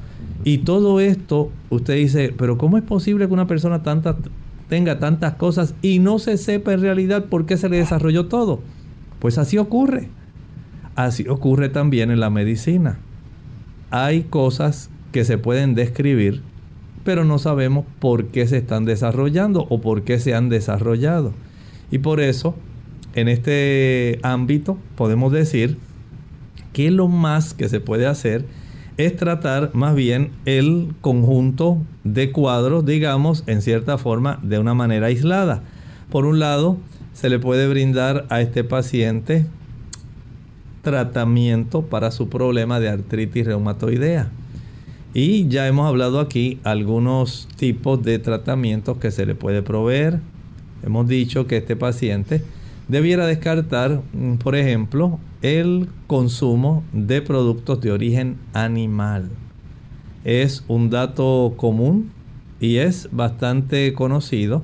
Y 0.44 0.58
todo 0.58 1.00
esto, 1.00 1.50
usted 1.70 1.94
dice, 1.94 2.34
pero 2.36 2.58
¿cómo 2.58 2.76
es 2.76 2.82
posible 2.82 3.28
que 3.28 3.32
una 3.32 3.46
persona 3.46 3.82
tenga 4.68 4.98
tantas 4.98 5.34
cosas 5.34 5.74
y 5.82 6.00
no 6.00 6.18
se 6.18 6.36
sepa 6.36 6.72
en 6.72 6.80
realidad 6.80 7.26
por 7.26 7.46
qué 7.46 7.56
se 7.56 7.68
le 7.68 7.76
desarrolló 7.76 8.26
todo? 8.26 8.60
Pues 9.20 9.38
así 9.38 9.58
ocurre. 9.58 10.08
Así 10.96 11.28
ocurre 11.28 11.68
también 11.68 12.10
en 12.10 12.18
la 12.18 12.28
medicina. 12.28 12.98
Hay 13.90 14.24
cosas 14.24 14.90
que 15.12 15.24
se 15.24 15.38
pueden 15.38 15.74
describir, 15.74 16.42
pero 17.04 17.24
no 17.24 17.38
sabemos 17.38 17.84
por 18.00 18.26
qué 18.26 18.48
se 18.48 18.58
están 18.58 18.84
desarrollando 18.84 19.66
o 19.70 19.80
por 19.80 20.02
qué 20.02 20.18
se 20.18 20.34
han 20.34 20.48
desarrollado. 20.48 21.32
Y 21.90 21.98
por 21.98 22.20
eso 22.20 22.56
en 23.14 23.28
este 23.28 24.18
ámbito 24.22 24.78
podemos 24.96 25.32
decir 25.32 25.78
que 26.72 26.90
lo 26.90 27.08
más 27.08 27.54
que 27.54 27.68
se 27.68 27.80
puede 27.80 28.06
hacer 28.06 28.44
es 28.96 29.16
tratar 29.16 29.70
más 29.74 29.94
bien 29.94 30.30
el 30.44 30.94
conjunto 31.00 31.78
de 32.04 32.30
cuadros, 32.30 32.84
digamos, 32.84 33.44
en 33.46 33.62
cierta 33.62 33.98
forma, 33.98 34.38
de 34.42 34.58
una 34.58 34.74
manera 34.74 35.06
aislada. 35.06 35.62
Por 36.10 36.26
un 36.26 36.38
lado, 36.38 36.76
se 37.12 37.28
le 37.28 37.38
puede 37.38 37.68
brindar 37.68 38.26
a 38.28 38.40
este 38.40 38.64
paciente 38.64 39.46
tratamiento 40.82 41.82
para 41.82 42.10
su 42.10 42.28
problema 42.28 42.80
de 42.80 42.88
artritis 42.88 43.46
reumatoidea. 43.46 44.30
Y 45.14 45.46
ya 45.48 45.66
hemos 45.68 45.86
hablado 45.86 46.20
aquí 46.20 46.58
algunos 46.64 47.48
tipos 47.56 48.02
de 48.02 48.18
tratamientos 48.18 48.96
que 48.98 49.10
se 49.10 49.26
le 49.26 49.34
puede 49.34 49.62
proveer. 49.62 50.20
Hemos 50.82 51.06
dicho 51.06 51.46
que 51.46 51.58
este 51.58 51.76
paciente 51.76 52.42
debiera 52.92 53.26
descartar, 53.26 54.02
mm, 54.12 54.34
por 54.34 54.54
ejemplo, 54.54 55.18
el 55.40 55.88
consumo 56.06 56.84
de 56.92 57.22
productos 57.22 57.80
de 57.80 57.90
origen 57.90 58.36
animal. 58.52 59.30
Es 60.24 60.62
un 60.68 60.90
dato 60.90 61.54
común 61.56 62.10
y 62.60 62.76
es 62.76 63.08
bastante 63.10 63.94
conocido 63.94 64.62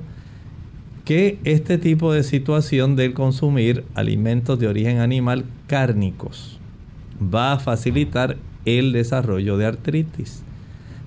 que 1.05 1.39
este 1.43 1.79
tipo 1.79 2.13
de 2.13 2.21
situación 2.21 2.95
del 2.95 3.15
consumir 3.15 3.83
alimentos 3.95 4.59
de 4.59 4.67
origen 4.67 4.99
animal 4.99 5.45
cárnicos 5.65 6.59
va 7.19 7.53
a 7.53 7.59
facilitar 7.59 8.37
el 8.63 8.93
desarrollo 8.93 9.57
de 9.57 9.65
artritis. 9.65 10.43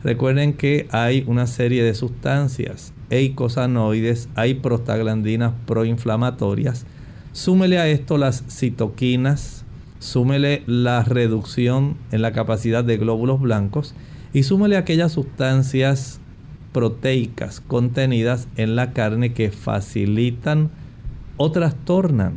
Recuerden 0.03 0.55
que 0.55 0.89
hay 0.91 1.23
una 1.29 1.47
serie 1.47 1.85
de 1.85 1.95
sustancias 1.95 2.93
eicosanoides, 3.11 4.29
hay 4.35 4.55
prostaglandinas 4.55 5.53
proinflamatorias 5.67 6.85
Súmele 7.33 7.79
a 7.79 7.89
esto 7.89 8.19
las 8.19 8.45
citoquinas, 8.51 9.65
súmele 9.99 10.63
la 10.67 11.03
reducción 11.03 11.97
en 12.11 12.21
la 12.21 12.33
capacidad 12.33 12.85
de 12.85 12.99
glóbulos 12.99 13.41
blancos 13.41 13.95
y 14.35 14.43
súmele 14.43 14.77
aquellas 14.77 15.13
sustancias 15.13 16.21
proteicas 16.73 17.61
contenidas 17.61 18.49
en 18.57 18.77
la 18.77 18.93
carne 18.93 19.33
que 19.33 19.51
facilitan 19.51 20.71
o 21.39 21.53
trastornan 21.53 22.35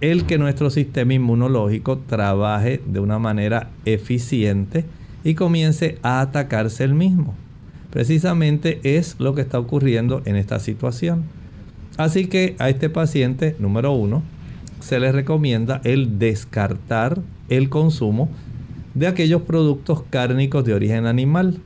el 0.00 0.24
que 0.26 0.36
nuestro 0.36 0.70
sistema 0.70 1.14
inmunológico 1.14 1.98
trabaje 1.98 2.80
de 2.86 2.98
una 2.98 3.18
manera 3.18 3.70
eficiente 3.84 4.84
y 5.22 5.34
comience 5.34 5.98
a 6.02 6.20
atacarse 6.20 6.82
el 6.82 6.94
mismo. 6.94 7.34
Precisamente 7.90 8.80
es 8.82 9.16
lo 9.20 9.34
que 9.34 9.42
está 9.42 9.60
ocurriendo 9.60 10.22
en 10.24 10.36
esta 10.36 10.58
situación. 10.58 11.24
Así 11.96 12.26
que 12.26 12.56
a 12.58 12.68
este 12.70 12.88
paciente 12.88 13.56
número 13.58 13.92
uno 13.92 14.22
se 14.80 14.98
le 14.98 15.12
recomienda 15.12 15.80
el 15.84 16.18
descartar 16.18 17.20
el 17.48 17.68
consumo 17.68 18.30
de 18.94 19.06
aquellos 19.06 19.42
productos 19.42 20.02
cárnicos 20.10 20.64
de 20.64 20.74
origen 20.74 21.06
animal, 21.06 21.58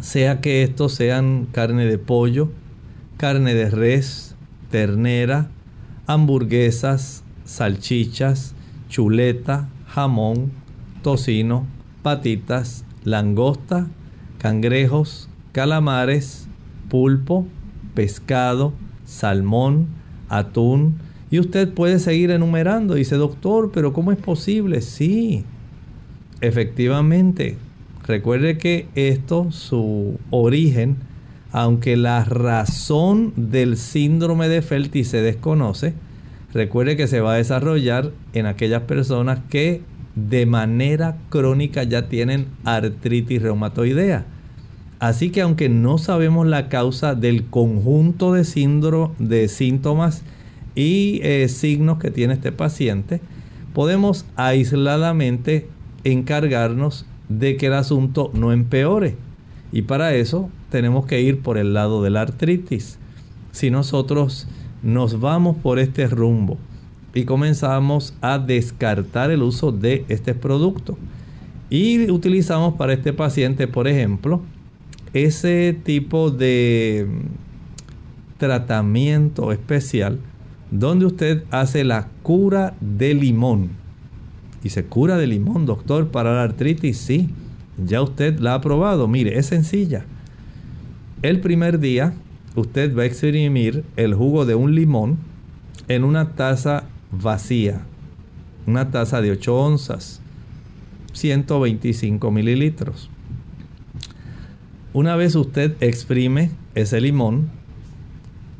sea 0.00 0.40
que 0.40 0.62
estos 0.62 0.94
sean 0.94 1.46
carne 1.52 1.86
de 1.86 1.98
pollo, 1.98 2.50
carne 3.16 3.54
de 3.54 3.70
res, 3.70 4.34
ternera, 4.70 5.48
hamburguesas, 6.06 7.24
salchichas, 7.44 8.54
chuleta, 8.88 9.68
jamón, 9.88 10.52
tocino, 11.02 11.66
patitas, 12.02 12.84
langosta, 13.04 13.88
cangrejos, 14.38 15.28
calamares, 15.52 16.48
pulpo, 16.88 17.46
pescado, 17.94 18.72
salmón, 19.06 19.86
atún, 20.28 20.98
y 21.30 21.40
usted 21.40 21.72
puede 21.72 21.98
seguir 21.98 22.30
enumerando. 22.30 22.94
Dice, 22.94 23.16
doctor, 23.16 23.70
pero 23.72 23.92
¿cómo 23.92 24.12
es 24.12 24.18
posible? 24.18 24.80
Sí, 24.82 25.44
efectivamente. 26.40 27.56
Recuerde 28.06 28.58
que 28.58 28.86
esto, 28.94 29.50
su 29.50 30.18
origen, 30.30 30.96
aunque 31.50 31.96
la 31.96 32.24
razón 32.24 33.32
del 33.36 33.76
síndrome 33.76 34.48
de 34.48 34.62
Felty 34.62 35.02
se 35.02 35.22
desconoce, 35.22 35.94
recuerde 36.52 36.96
que 36.96 37.08
se 37.08 37.20
va 37.20 37.34
a 37.34 37.38
desarrollar 37.38 38.12
en 38.32 38.46
aquellas 38.46 38.82
personas 38.82 39.40
que 39.48 39.82
de 40.14 40.46
manera 40.46 41.16
crónica 41.28 41.82
ya 41.82 42.08
tienen 42.08 42.46
artritis 42.64 43.42
reumatoidea. 43.42 44.26
Así 44.98 45.30
que 45.30 45.42
aunque 45.42 45.68
no 45.68 45.98
sabemos 45.98 46.46
la 46.46 46.68
causa 46.68 47.14
del 47.14 47.44
conjunto 47.44 48.32
de, 48.32 48.44
síndrome, 48.44 49.14
de 49.18 49.48
síntomas 49.48 50.22
y 50.74 51.20
eh, 51.22 51.48
signos 51.48 51.98
que 51.98 52.10
tiene 52.10 52.34
este 52.34 52.50
paciente, 52.50 53.20
podemos 53.74 54.24
aisladamente 54.36 55.68
encargarnos 56.04 57.04
de 57.28 57.56
que 57.56 57.66
el 57.66 57.74
asunto 57.74 58.30
no 58.32 58.52
empeore. 58.52 59.16
Y 59.70 59.82
para 59.82 60.14
eso 60.14 60.48
tenemos 60.70 61.04
que 61.06 61.20
ir 61.20 61.42
por 61.42 61.58
el 61.58 61.74
lado 61.74 62.02
de 62.02 62.10
la 62.10 62.22
artritis. 62.22 62.98
Si 63.52 63.70
nosotros 63.70 64.46
nos 64.82 65.20
vamos 65.20 65.56
por 65.58 65.78
este 65.78 66.06
rumbo 66.06 66.56
y 67.12 67.24
comenzamos 67.24 68.14
a 68.20 68.38
descartar 68.38 69.30
el 69.30 69.42
uso 69.42 69.72
de 69.72 70.04
este 70.08 70.34
producto 70.34 70.96
y 71.68 72.10
utilizamos 72.10 72.74
para 72.74 72.92
este 72.92 73.12
paciente, 73.12 73.66
por 73.66 73.88
ejemplo, 73.88 74.42
ese 75.24 75.76
tipo 75.82 76.30
de 76.30 77.06
tratamiento 78.36 79.50
especial 79.50 80.18
donde 80.70 81.06
usted 81.06 81.44
hace 81.50 81.84
la 81.84 82.08
cura 82.22 82.74
de 82.80 83.14
limón. 83.14 83.70
Y 84.62 84.70
se 84.70 84.84
cura 84.84 85.16
de 85.16 85.26
limón, 85.26 85.64
doctor, 85.64 86.08
para 86.08 86.34
la 86.34 86.42
artritis, 86.42 86.98
sí. 86.98 87.30
Ya 87.82 88.02
usted 88.02 88.38
la 88.40 88.54
ha 88.54 88.60
probado. 88.60 89.08
Mire, 89.08 89.38
es 89.38 89.46
sencilla. 89.46 90.04
El 91.22 91.40
primer 91.40 91.78
día 91.78 92.14
usted 92.56 92.96
va 92.96 93.02
a 93.02 93.06
exprimir 93.06 93.84
el 93.96 94.14
jugo 94.14 94.44
de 94.44 94.54
un 94.54 94.74
limón 94.74 95.18
en 95.88 96.04
una 96.04 96.32
taza 96.32 96.84
vacía. 97.10 97.82
Una 98.66 98.90
taza 98.90 99.22
de 99.22 99.30
8 99.30 99.56
onzas. 99.56 100.20
125 101.12 102.30
mililitros. 102.30 103.08
Una 104.96 105.14
vez 105.14 105.34
usted 105.34 105.76
exprime 105.80 106.52
ese 106.74 107.02
limón, 107.02 107.50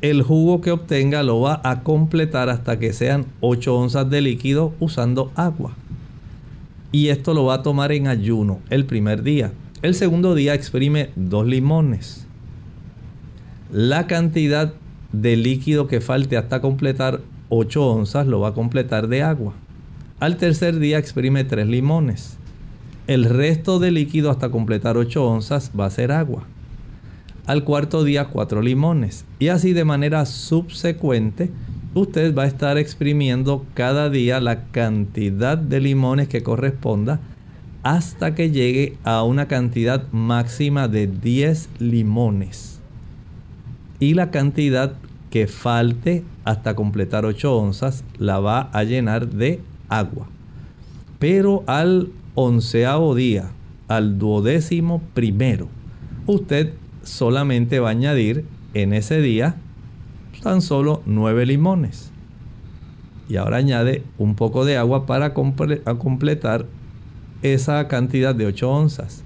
el 0.01 0.21
jugo 0.21 0.61
que 0.61 0.69
obtenga 0.69 1.23
lo 1.23 1.41
va 1.41 1.59
a 1.63 1.81
completar 1.81 2.47
hasta 2.49 2.77
que 2.77 2.93
sean 2.93 3.25
8 3.39 3.75
onzas 3.75 4.07
de 4.11 4.21
líquido 4.21 4.71
usando 4.79 5.31
agua. 5.33 5.73
Y 6.91 7.07
esto 7.07 7.33
lo 7.33 7.45
va 7.45 7.55
a 7.55 7.63
tomar 7.63 7.91
en 7.91 8.05
ayuno 8.05 8.59
el 8.69 8.85
primer 8.85 9.23
día. 9.23 9.51
El 9.81 9.95
segundo 9.95 10.35
día 10.35 10.53
exprime 10.53 11.09
dos 11.15 11.47
limones. 11.47 12.27
La 13.71 14.05
cantidad 14.05 14.75
de 15.11 15.37
líquido 15.37 15.87
que 15.87 16.01
falte 16.01 16.37
hasta 16.37 16.61
completar 16.61 17.21
8 17.49 17.83
onzas 17.83 18.27
lo 18.27 18.41
va 18.41 18.49
a 18.49 18.53
completar 18.53 19.07
de 19.07 19.23
agua. 19.23 19.55
Al 20.19 20.37
tercer 20.37 20.77
día 20.77 20.99
exprime 20.99 21.45
tres 21.45 21.65
limones. 21.65 22.37
El 23.07 23.23
resto 23.23 23.79
de 23.79 23.89
líquido 23.91 24.29
hasta 24.29 24.49
completar 24.49 24.97
8 24.97 25.25
onzas 25.25 25.71
va 25.79 25.85
a 25.85 25.89
ser 25.89 26.11
agua. 26.11 26.43
Al 27.45 27.63
cuarto 27.63 28.03
día 28.03 28.25
4 28.25 28.61
limones. 28.61 29.23
Y 29.39 29.47
así 29.47 29.71
de 29.71 29.85
manera 29.85 30.25
subsecuente 30.25 31.49
usted 31.93 32.35
va 32.35 32.43
a 32.43 32.47
estar 32.47 32.77
exprimiendo 32.77 33.65
cada 33.75 34.09
día 34.09 34.41
la 34.41 34.65
cantidad 34.65 35.57
de 35.57 35.79
limones 35.79 36.27
que 36.27 36.43
corresponda 36.43 37.21
hasta 37.81 38.35
que 38.35 38.51
llegue 38.51 38.97
a 39.05 39.23
una 39.23 39.47
cantidad 39.47 40.03
máxima 40.11 40.89
de 40.89 41.07
10 41.07 41.69
limones. 41.79 42.81
Y 44.01 44.15
la 44.15 44.31
cantidad 44.31 44.95
que 45.29 45.47
falte 45.47 46.25
hasta 46.43 46.75
completar 46.75 47.25
8 47.25 47.55
onzas 47.55 48.03
la 48.17 48.41
va 48.41 48.69
a 48.73 48.83
llenar 48.83 49.29
de 49.29 49.61
agua. 49.87 50.27
Pero 51.19 51.63
al 51.67 52.11
onceavo 52.39 53.15
día 53.15 53.49
al 53.87 54.19
duodécimo 54.19 55.01
primero, 55.15 55.69
usted 56.27 56.73
solamente 57.01 57.79
va 57.79 57.87
a 57.87 57.91
añadir 57.91 58.45
en 58.75 58.93
ese 58.93 59.21
día 59.21 59.55
tan 60.43 60.61
solo 60.61 61.01
nueve 61.07 61.47
limones. 61.47 62.11
Y 63.27 63.37
ahora 63.37 63.57
añade 63.57 64.03
un 64.19 64.35
poco 64.35 64.65
de 64.65 64.77
agua 64.77 65.07
para 65.07 65.33
completar 65.33 66.67
esa 67.41 67.87
cantidad 67.87 68.35
de 68.35 68.45
8 68.45 68.69
onzas. 68.69 69.23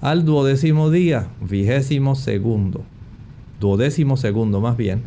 Al 0.00 0.24
duodécimo 0.24 0.90
día, 0.90 1.26
vigésimo 1.40 2.14
segundo, 2.14 2.84
duodécimo 3.58 4.16
segundo 4.16 4.60
más 4.60 4.76
bien, 4.76 5.02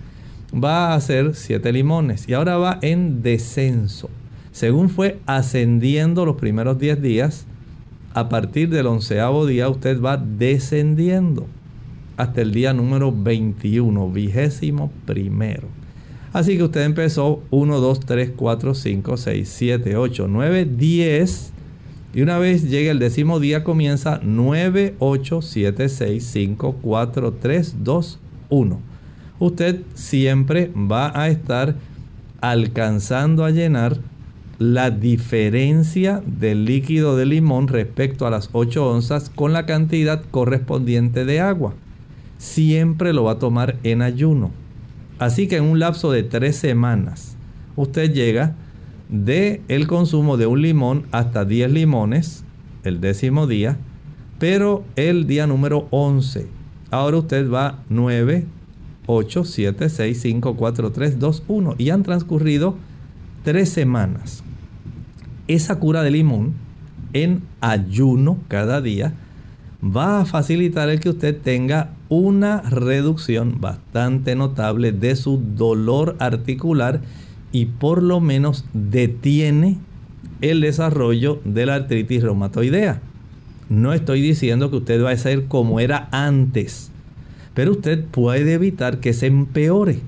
va 0.53 0.91
a 0.91 0.95
hacer 0.95 1.33
7 1.33 1.71
limones. 1.71 2.27
Y 2.27 2.33
ahora 2.33 2.57
va 2.57 2.77
en 2.81 3.23
descenso. 3.23 4.09
Según 4.57 4.89
fue 4.89 5.19
ascendiendo 5.27 6.25
los 6.25 6.37
primeros 6.37 6.79
10 6.79 6.99
días, 6.99 7.45
a 8.15 8.27
partir 8.27 8.69
del 8.69 8.87
onceavo 8.87 9.45
día 9.45 9.69
usted 9.69 10.01
va 10.01 10.17
descendiendo 10.17 11.45
hasta 12.17 12.41
el 12.41 12.53
día 12.53 12.73
número 12.73 13.11
21, 13.11 14.09
vigésimo 14.09 14.91
primero. 15.05 15.67
Así 16.33 16.57
que 16.57 16.63
usted 16.63 16.85
empezó 16.85 17.43
1, 17.51 17.79
2, 17.79 17.99
3, 17.99 18.31
4, 18.35 18.73
5, 18.73 19.17
6, 19.17 19.47
7, 19.47 19.95
8, 19.95 20.27
9, 20.27 20.65
10. 20.75 21.53
Y 22.15 22.21
una 22.23 22.39
vez 22.39 22.67
llegue 22.67 22.89
el 22.89 22.97
décimo 22.97 23.39
día 23.39 23.63
comienza 23.63 24.19
9, 24.23 24.95
8, 24.97 25.41
7, 25.43 25.87
6, 25.87 26.23
5, 26.33 26.75
4, 26.81 27.33
3, 27.33 27.75
2, 27.83 28.19
1. 28.49 28.79
Usted 29.37 29.81
siempre 29.93 30.71
va 30.75 31.11
a 31.13 31.29
estar 31.29 31.75
alcanzando 32.41 33.45
a 33.45 33.51
llenar 33.51 33.99
la 34.59 34.89
diferencia 34.89 36.23
del 36.25 36.65
líquido 36.65 37.15
de 37.15 37.27
limón 37.27 37.67
respecto 37.67 38.25
a 38.25 38.31
las 38.31 38.49
8 38.53 38.89
onzas 38.89 39.29
con 39.29 39.53
la 39.53 39.67
cantidad 39.67 40.23
correspondiente 40.31 41.25
de 41.25 41.39
agua. 41.39 41.75
Siempre 42.39 43.13
lo 43.13 43.23
va 43.25 43.33
a 43.33 43.39
tomar 43.39 43.77
en 43.83 44.01
ayuno. 44.01 44.51
Así 45.19 45.47
que 45.47 45.57
en 45.57 45.63
un 45.63 45.79
lapso 45.79 46.11
de 46.11 46.23
3 46.23 46.55
semanas 46.55 47.35
usted 47.75 48.11
llega 48.11 48.55
de 49.09 49.61
el 49.67 49.87
consumo 49.87 50.37
de 50.37 50.47
un 50.47 50.61
limón 50.61 51.05
hasta 51.11 51.45
10 51.45 51.71
limones 51.71 52.43
el 52.83 52.99
décimo 52.99 53.45
día, 53.45 53.77
pero 54.39 54.83
el 54.95 55.27
día 55.27 55.45
número 55.45 55.87
11. 55.91 56.47
Ahora 56.89 57.17
usted 57.17 57.49
va 57.49 57.83
9, 57.89 58.45
8, 59.05 59.43
7, 59.43 59.89
6, 59.89 60.19
5, 60.19 60.55
4, 60.55 60.91
3, 60.91 61.19
2, 61.19 61.43
1 61.47 61.75
y 61.77 61.89
han 61.91 62.03
transcurrido 62.03 62.75
3 63.43 63.69
semanas 63.69 64.43
esa 65.47 65.79
cura 65.79 66.03
de 66.03 66.11
limón 66.11 66.53
en 67.13 67.43
ayuno 67.61 68.37
cada 68.47 68.81
día 68.81 69.13
va 69.83 70.21
a 70.21 70.25
facilitar 70.25 70.89
el 70.89 70.99
que 70.99 71.09
usted 71.09 71.37
tenga 71.39 71.91
una 72.09 72.61
reducción 72.61 73.59
bastante 73.61 74.35
notable 74.35 74.91
de 74.91 75.15
su 75.15 75.41
dolor 75.55 76.15
articular 76.19 77.01
y 77.51 77.65
por 77.65 78.01
lo 78.01 78.19
menos 78.19 78.65
detiene 78.73 79.77
el 80.41 80.61
desarrollo 80.61 81.39
de 81.43 81.65
la 81.65 81.75
artritis 81.75 82.23
reumatoidea. 82.23 83.01
No 83.69 83.93
estoy 83.93 84.21
diciendo 84.21 84.69
que 84.69 84.77
usted 84.77 85.03
va 85.03 85.11
a 85.11 85.17
ser 85.17 85.45
como 85.45 85.79
era 85.79 86.07
antes, 86.11 86.91
pero 87.53 87.71
usted 87.71 88.03
puede 88.05 88.53
evitar 88.53 88.99
que 88.99 89.13
se 89.13 89.27
empeore. 89.27 89.99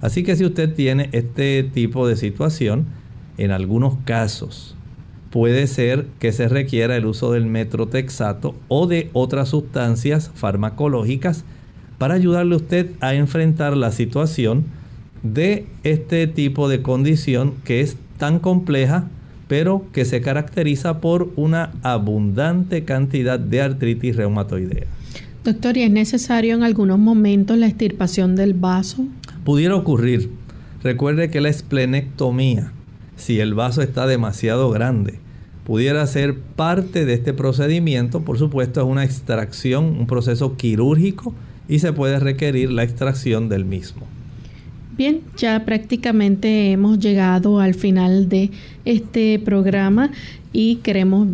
Así 0.00 0.22
que 0.22 0.36
si 0.36 0.44
usted 0.44 0.74
tiene 0.74 1.08
este 1.12 1.62
tipo 1.62 2.06
de 2.06 2.16
situación, 2.16 2.86
en 3.40 3.50
algunos 3.50 3.94
casos 4.04 4.76
puede 5.30 5.66
ser 5.66 6.06
que 6.18 6.32
se 6.32 6.48
requiera 6.48 6.96
el 6.96 7.06
uso 7.06 7.32
del 7.32 7.46
metrotexato 7.46 8.54
o 8.68 8.86
de 8.86 9.10
otras 9.12 9.48
sustancias 9.50 10.30
farmacológicas 10.34 11.44
para 11.98 12.14
ayudarle 12.14 12.54
a 12.54 12.58
usted 12.58 12.90
a 13.00 13.14
enfrentar 13.14 13.76
la 13.76 13.92
situación 13.92 14.64
de 15.22 15.66
este 15.84 16.26
tipo 16.26 16.68
de 16.68 16.82
condición 16.82 17.54
que 17.64 17.80
es 17.80 17.96
tan 18.18 18.38
compleja, 18.38 19.08
pero 19.48 19.84
que 19.92 20.04
se 20.04 20.20
caracteriza 20.20 21.00
por 21.00 21.30
una 21.36 21.72
abundante 21.82 22.84
cantidad 22.84 23.38
de 23.38 23.60
artritis 23.60 24.16
reumatoidea. 24.16 24.86
Doctor, 25.44 25.76
¿y 25.76 25.82
es 25.82 25.90
necesario 25.90 26.54
en 26.54 26.62
algunos 26.62 26.98
momentos 26.98 27.56
la 27.56 27.66
extirpación 27.66 28.36
del 28.36 28.54
vaso? 28.54 29.06
Pudiera 29.44 29.76
ocurrir. 29.76 30.30
Recuerde 30.82 31.30
que 31.30 31.40
la 31.40 31.48
esplenectomía, 31.48 32.72
si 33.20 33.38
el 33.38 33.54
vaso 33.54 33.82
está 33.82 34.06
demasiado 34.06 34.70
grande, 34.70 35.20
pudiera 35.64 36.06
ser 36.06 36.38
parte 36.38 37.04
de 37.04 37.14
este 37.14 37.32
procedimiento. 37.32 38.22
Por 38.22 38.38
supuesto, 38.38 38.80
es 38.80 38.86
una 38.86 39.04
extracción, 39.04 39.84
un 39.84 40.06
proceso 40.06 40.56
quirúrgico 40.56 41.34
y 41.68 41.78
se 41.78 41.92
puede 41.92 42.18
requerir 42.18 42.70
la 42.70 42.82
extracción 42.82 43.48
del 43.48 43.64
mismo. 43.64 44.06
Bien, 44.96 45.20
ya 45.36 45.64
prácticamente 45.64 46.72
hemos 46.72 46.98
llegado 46.98 47.60
al 47.60 47.74
final 47.74 48.28
de 48.28 48.50
este 48.84 49.38
programa 49.38 50.10
y 50.52 50.76
queremos 50.76 51.28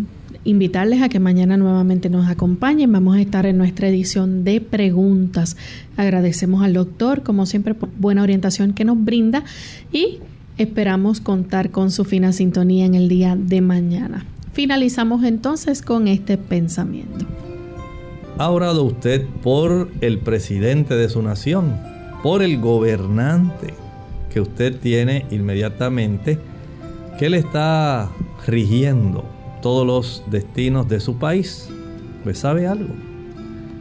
invitarles 0.44 1.02
a 1.02 1.08
que 1.08 1.18
mañana 1.18 1.56
nuevamente 1.56 2.10
nos 2.10 2.28
acompañen. 2.28 2.92
Vamos 2.92 3.16
a 3.16 3.20
estar 3.20 3.46
en 3.46 3.58
nuestra 3.58 3.88
edición 3.88 4.44
de 4.44 4.60
preguntas. 4.60 5.56
Agradecemos 5.96 6.64
al 6.64 6.74
doctor, 6.74 7.22
como 7.22 7.46
siempre, 7.46 7.74
por 7.74 7.88
buena 7.98 8.22
orientación 8.22 8.72
que 8.72 8.84
nos 8.84 9.02
brinda 9.02 9.44
y 9.92 10.18
esperamos 10.58 11.20
contar 11.20 11.70
con 11.70 11.90
su 11.90 12.04
fina 12.04 12.32
sintonía 12.32 12.86
en 12.86 12.94
el 12.94 13.08
día 13.08 13.36
de 13.36 13.60
mañana. 13.60 14.26
Finalizamos 14.52 15.24
entonces 15.24 15.82
con 15.82 16.08
este 16.08 16.38
pensamiento. 16.38 17.26
¿Ha 18.38 18.50
orado 18.50 18.84
usted 18.84 19.26
por 19.42 19.88
el 20.00 20.18
presidente 20.18 20.94
de 20.94 21.08
su 21.08 21.22
nación? 21.22 21.76
¿Por 22.22 22.42
el 22.42 22.60
gobernante 22.60 23.74
que 24.32 24.40
usted 24.40 24.78
tiene 24.78 25.26
inmediatamente? 25.30 26.38
que 27.18 27.30
le 27.30 27.38
está 27.38 28.10
rigiendo 28.46 29.24
todos 29.62 29.86
los 29.86 30.22
destinos 30.30 30.88
de 30.88 31.00
su 31.00 31.18
país? 31.18 31.68
Pues 32.22 32.38
sabe 32.38 32.66
algo. 32.66 32.94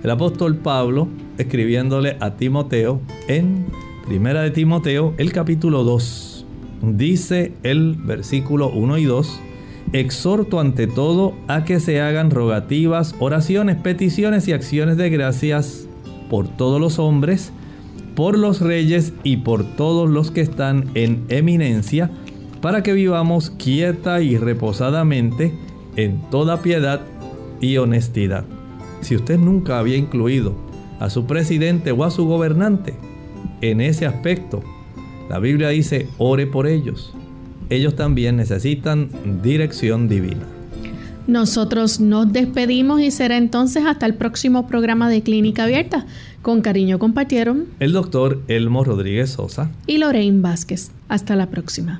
El 0.03 0.09
apóstol 0.09 0.55
Pablo, 0.57 1.07
escribiéndole 1.37 2.17
a 2.19 2.37
Timoteo 2.37 3.01
en 3.27 3.65
Primera 4.07 4.41
de 4.41 4.51
Timoteo, 4.51 5.13
el 5.17 5.33
capítulo 5.33 5.83
2, 5.83 6.34
dice 6.81 7.53
el 7.63 7.95
versículo 7.95 8.69
1 8.69 8.97
y 8.97 9.05
2, 9.05 9.39
exhorto 9.93 10.59
ante 10.59 10.87
todo 10.87 11.33
a 11.47 11.63
que 11.63 11.79
se 11.79 12.01
hagan 12.01 12.31
rogativas, 12.31 13.15
oraciones, 13.19 13.77
peticiones 13.77 14.47
y 14.47 14.53
acciones 14.53 14.97
de 14.97 15.09
gracias 15.09 15.87
por 16.29 16.47
todos 16.47 16.79
los 16.81 16.99
hombres, 16.99 17.51
por 18.15 18.37
los 18.37 18.61
reyes 18.61 19.13
y 19.23 19.37
por 19.37 19.63
todos 19.75 20.09
los 20.09 20.31
que 20.31 20.41
están 20.41 20.89
en 20.95 21.25
eminencia, 21.29 22.11
para 22.61 22.83
que 22.83 22.93
vivamos 22.93 23.51
quieta 23.51 24.21
y 24.21 24.37
reposadamente 24.37 25.53
en 25.95 26.21
toda 26.29 26.61
piedad 26.61 27.01
y 27.61 27.77
honestidad. 27.77 28.45
Si 29.01 29.15
usted 29.15 29.37
nunca 29.37 29.79
había 29.79 29.97
incluido 29.97 30.55
a 30.99 31.09
su 31.09 31.25
presidente 31.25 31.91
o 31.91 32.03
a 32.03 32.11
su 32.11 32.25
gobernante 32.25 32.95
en 33.61 33.81
ese 33.81 34.05
aspecto, 34.05 34.63
la 35.29 35.39
Biblia 35.39 35.69
dice, 35.69 36.07
ore 36.17 36.47
por 36.47 36.67
ellos 36.67 37.13
ellos 37.69 37.95
también 37.95 38.37
necesitan 38.37 39.09
dirección 39.41 40.07
divina. 40.07 40.43
Nosotros 41.27 41.99
nos 41.99 42.31
despedimos 42.31 43.01
y 43.01 43.09
será 43.09 43.37
entonces 43.37 43.83
hasta 43.85 44.05
el 44.05 44.13
próximo 44.13 44.67
programa 44.67 45.09
de 45.09 45.23
Clínica 45.23 45.63
Abierta. 45.63 46.05
Con 46.43 46.61
cariño 46.61 46.99
compartieron 46.99 47.65
el 47.79 47.93
doctor 47.93 48.43
Elmo 48.47 48.83
Rodríguez 48.83 49.31
Sosa 49.31 49.71
y 49.87 49.97
Lorraine 49.97 50.41
Vázquez. 50.41 50.91
Hasta 51.09 51.35
la 51.35 51.49
próxima. 51.49 51.99